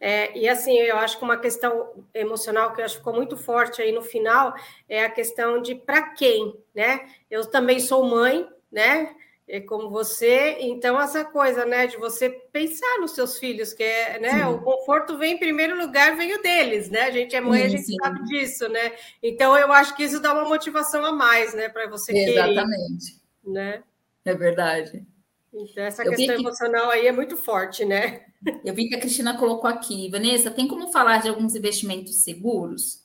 [0.00, 3.36] É, e assim, eu acho que uma questão emocional que eu acho que ficou muito
[3.36, 4.52] forte aí no final
[4.88, 7.06] é a questão de para quem, né?
[7.30, 9.14] Eu também sou mãe, né?
[9.52, 14.18] É como você, então essa coisa, né, de você pensar nos seus filhos, que é,
[14.18, 14.44] né, sim.
[14.44, 17.02] o conforto vem em primeiro lugar, vem o deles, né?
[17.02, 17.96] A gente é mãe, sim, a gente sim.
[18.02, 18.92] sabe disso, né?
[19.22, 23.20] Então eu acho que isso dá uma motivação a mais, né, para você Exatamente.
[23.44, 23.82] Querer, né?
[24.24, 25.04] É verdade.
[25.52, 26.40] Então, essa eu questão que...
[26.40, 28.22] emocional aí é muito forte, né?
[28.64, 30.10] Eu vi que a Cristina colocou aqui.
[30.10, 33.02] Vanessa, tem como falar de alguns investimentos seguros?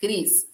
[0.00, 0.48] Cris,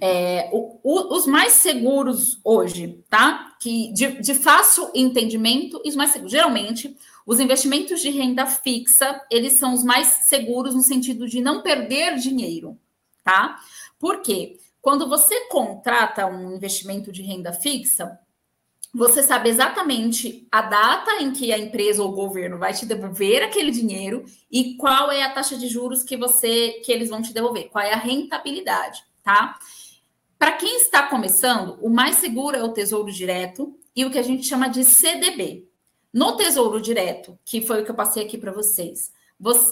[0.00, 3.56] é, o, o, os mais seguros hoje, tá?
[3.60, 6.32] Que de, de, fácil entendimento, e os mais seguros.
[6.32, 11.62] Geralmente, os investimentos de renda fixa, eles são os mais seguros no sentido de não
[11.62, 12.78] perder dinheiro,
[13.24, 13.58] tá?
[13.98, 14.58] Por quê?
[14.80, 18.18] Quando você contrata um investimento de renda fixa,
[18.94, 23.42] você sabe exatamente a data em que a empresa ou o governo vai te devolver
[23.42, 27.34] aquele dinheiro e qual é a taxa de juros que você que eles vão te
[27.34, 29.58] devolver, qual é a rentabilidade, tá?
[30.38, 34.22] Para quem está começando, o mais seguro é o Tesouro Direto e o que a
[34.22, 35.66] gente chama de CDB.
[36.12, 39.12] No Tesouro Direto, que foi o que eu passei aqui para vocês,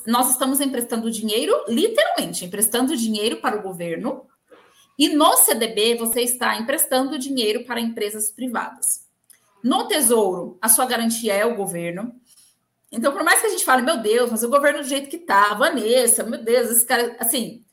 [0.06, 4.26] nós estamos emprestando dinheiro, literalmente, emprestando dinheiro para o governo,
[4.98, 9.06] e no CDB você está emprestando dinheiro para empresas privadas.
[9.62, 12.14] No Tesouro, a sua garantia é o governo.
[12.92, 15.18] Então, por mais que a gente fale, meu Deus, mas o governo do jeito que
[15.18, 17.64] tá, Vanessa, meu Deus, esse cara, assim,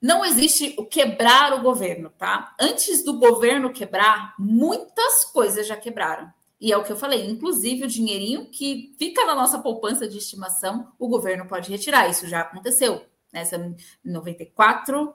[0.00, 2.54] não existe o quebrar o governo, tá?
[2.60, 6.32] Antes do governo quebrar, muitas coisas já quebraram.
[6.60, 10.18] E é o que eu falei, inclusive o dinheirinho que fica na nossa poupança de
[10.18, 12.08] estimação, o governo pode retirar.
[12.08, 13.04] Isso já aconteceu.
[13.32, 15.14] Nessa em 94,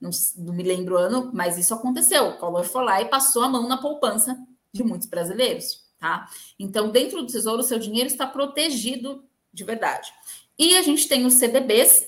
[0.00, 2.28] não, não me lembro o ano, mas isso aconteceu.
[2.28, 4.38] O Collor foi lá e passou a mão na poupança
[4.72, 6.28] de muitos brasileiros, tá?
[6.58, 10.12] Então, dentro do Tesouro, o seu dinheiro está protegido de verdade.
[10.58, 12.07] E a gente tem os CDBs,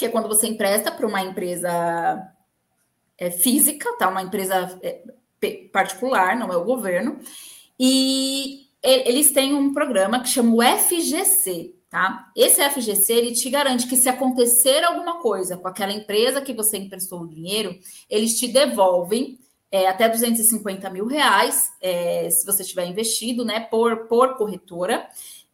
[0.00, 2.26] que é quando você empresta para uma empresa
[3.18, 4.08] é, física, tá?
[4.08, 5.02] Uma empresa é,
[5.70, 7.20] particular, não é o governo.
[7.78, 12.30] E eles têm um programa que chama o FGC, tá?
[12.34, 16.78] Esse FGC ele te garante que se acontecer alguma coisa com aquela empresa que você
[16.78, 17.78] emprestou o dinheiro,
[18.08, 19.38] eles te devolvem
[19.70, 25.06] é, até 250 mil reais, é, se você tiver investido, né, por, por corretora,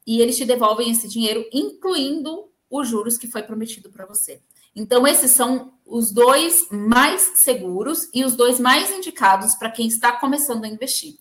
[0.07, 4.41] e eles te devolvem esse dinheiro, incluindo os juros que foi prometido para você.
[4.75, 10.13] Então, esses são os dois mais seguros e os dois mais indicados para quem está
[10.13, 11.17] começando a investir.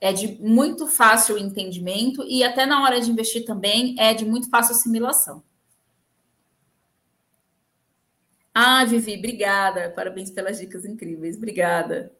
[0.00, 4.48] É de muito fácil entendimento e até na hora de investir também é de muito
[4.48, 5.42] fácil assimilação.
[8.54, 9.90] Ah, Vivi, obrigada.
[9.90, 11.36] Parabéns pelas dicas incríveis.
[11.36, 12.12] Obrigada.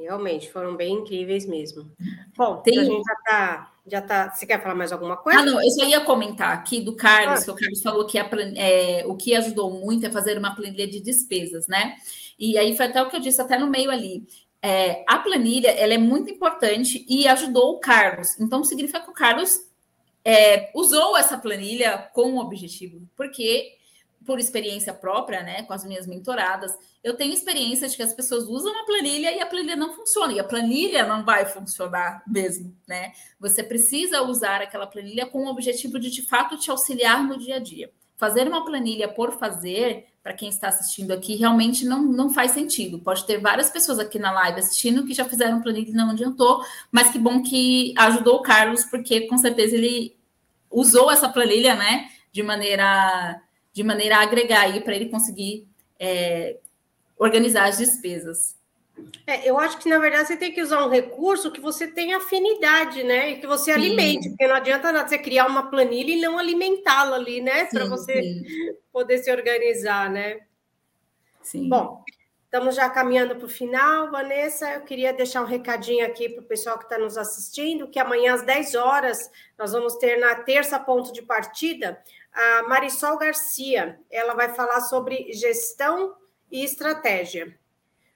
[0.00, 1.90] Realmente, foram bem incríveis mesmo.
[2.36, 2.78] Bom, Tem...
[2.78, 3.72] a gente já está.
[3.86, 4.30] Já tá...
[4.30, 5.40] Você quer falar mais alguma coisa?
[5.40, 7.44] Ah, não, eu só ia comentar aqui do Carlos, ah.
[7.44, 10.86] que o Carlos falou que a, é, o que ajudou muito é fazer uma planilha
[10.86, 11.96] de despesas, né?
[12.38, 14.26] E aí foi até o que eu disse até no meio ali.
[14.62, 18.38] É, a planilha ela é muito importante e ajudou o Carlos.
[18.38, 19.60] Então, significa que o Carlos
[20.24, 23.72] é, usou essa planilha com o objetivo, porque
[24.30, 26.72] por experiência própria, né, com as minhas mentoradas,
[27.02, 30.32] eu tenho experiência de que as pessoas usam a planilha e a planilha não funciona,
[30.32, 33.10] e a planilha não vai funcionar mesmo, né?
[33.40, 37.56] Você precisa usar aquela planilha com o objetivo de, de fato, te auxiliar no dia
[37.56, 37.90] a dia.
[38.16, 43.00] Fazer uma planilha por fazer, para quem está assistindo aqui, realmente não, não faz sentido.
[43.00, 46.64] Pode ter várias pessoas aqui na live assistindo que já fizeram planilha e não adiantou,
[46.92, 50.16] mas que bom que ajudou o Carlos, porque com certeza ele
[50.70, 53.42] usou essa planilha, né, de maneira
[53.80, 55.66] de maneira a agregar aí para ele conseguir
[55.98, 56.58] é,
[57.16, 58.54] organizar as despesas.
[59.26, 62.18] É, eu acho que, na verdade, você tem que usar um recurso que você tenha
[62.18, 63.30] afinidade, né?
[63.30, 63.78] E que você sim.
[63.78, 67.64] alimente, porque não adianta nada você criar uma planilha e não alimentá-la ali, né?
[67.64, 68.44] Para você sim.
[68.92, 70.40] poder se organizar, né?
[71.40, 71.66] Sim.
[71.66, 72.04] Bom,
[72.52, 74.72] Estamos já caminhando para o final, Vanessa.
[74.72, 78.34] Eu queria deixar um recadinho aqui para o pessoal que está nos assistindo, que amanhã
[78.34, 82.02] às 10 horas nós vamos ter na terça ponto de partida
[82.32, 84.00] a Marisol Garcia.
[84.10, 86.14] Ela vai falar sobre gestão
[86.50, 87.58] e estratégia.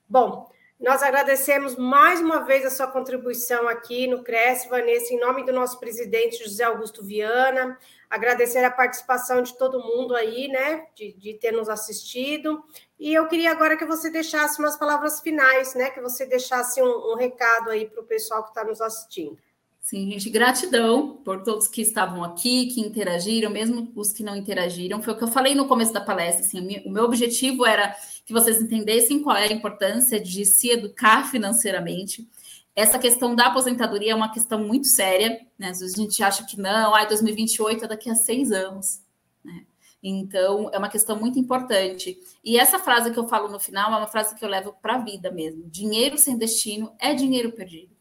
[0.09, 5.45] Bom, nós agradecemos mais uma vez a sua contribuição aqui no Cresce, Vanessa, em nome
[5.45, 7.79] do nosso presidente José Augusto Viana.
[8.11, 12.63] Agradecer a participação de todo mundo aí, né, de, de ter nos assistido.
[12.99, 17.13] E eu queria agora que você deixasse umas palavras finais, né, que você deixasse um,
[17.13, 19.39] um recado aí para o pessoal que está nos assistindo.
[19.85, 25.03] Sim, gente, gratidão por todos que estavam aqui, que interagiram, mesmo os que não interagiram.
[25.03, 26.43] Foi o que eu falei no começo da palestra.
[26.43, 31.31] Assim, o meu objetivo era que vocês entendessem qual é a importância de se educar
[31.31, 32.27] financeiramente.
[32.75, 35.69] Essa questão da aposentadoria é uma questão muito séria, né?
[35.69, 39.03] Às vezes a gente acha que não, ai, 2028 é daqui a seis anos,
[39.45, 39.67] né?
[40.03, 42.19] Então, é uma questão muito importante.
[42.43, 44.95] E essa frase que eu falo no final é uma frase que eu levo para
[44.95, 45.69] a vida mesmo.
[45.69, 47.94] Dinheiro sem destino é dinheiro perdido.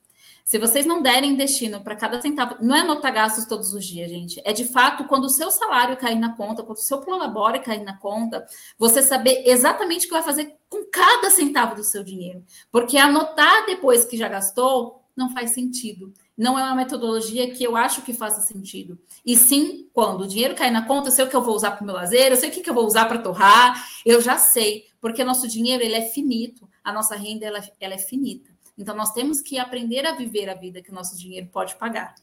[0.43, 4.09] Se vocês não derem destino para cada centavo, não é anotar gastos todos os dias,
[4.09, 4.41] gente.
[4.43, 7.81] É de fato quando o seu salário cair na conta, quando o seu prolabore cair
[7.81, 8.45] na conta,
[8.77, 12.43] você saber exatamente o que vai fazer com cada centavo do seu dinheiro.
[12.69, 16.13] Porque anotar depois que já gastou não faz sentido.
[16.37, 18.99] Não é uma metodologia que eu acho que faça sentido.
[19.25, 21.71] E sim, quando o dinheiro cair na conta, eu sei o que eu vou usar
[21.71, 24.37] para o meu lazer, eu sei o que eu vou usar para torrar, eu já
[24.37, 28.52] sei, porque nosso dinheiro ele é finito, a nossa renda ela, ela é finita.
[28.77, 32.15] Então, nós temos que aprender a viver a vida que o nosso dinheiro pode pagar.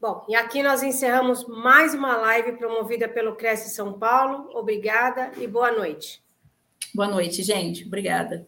[0.00, 4.50] Bom, e aqui nós encerramos mais uma live promovida pelo Cresce São Paulo.
[4.52, 6.20] Obrigada e boa noite.
[6.92, 7.86] Boa noite, gente.
[7.86, 8.44] Obrigada.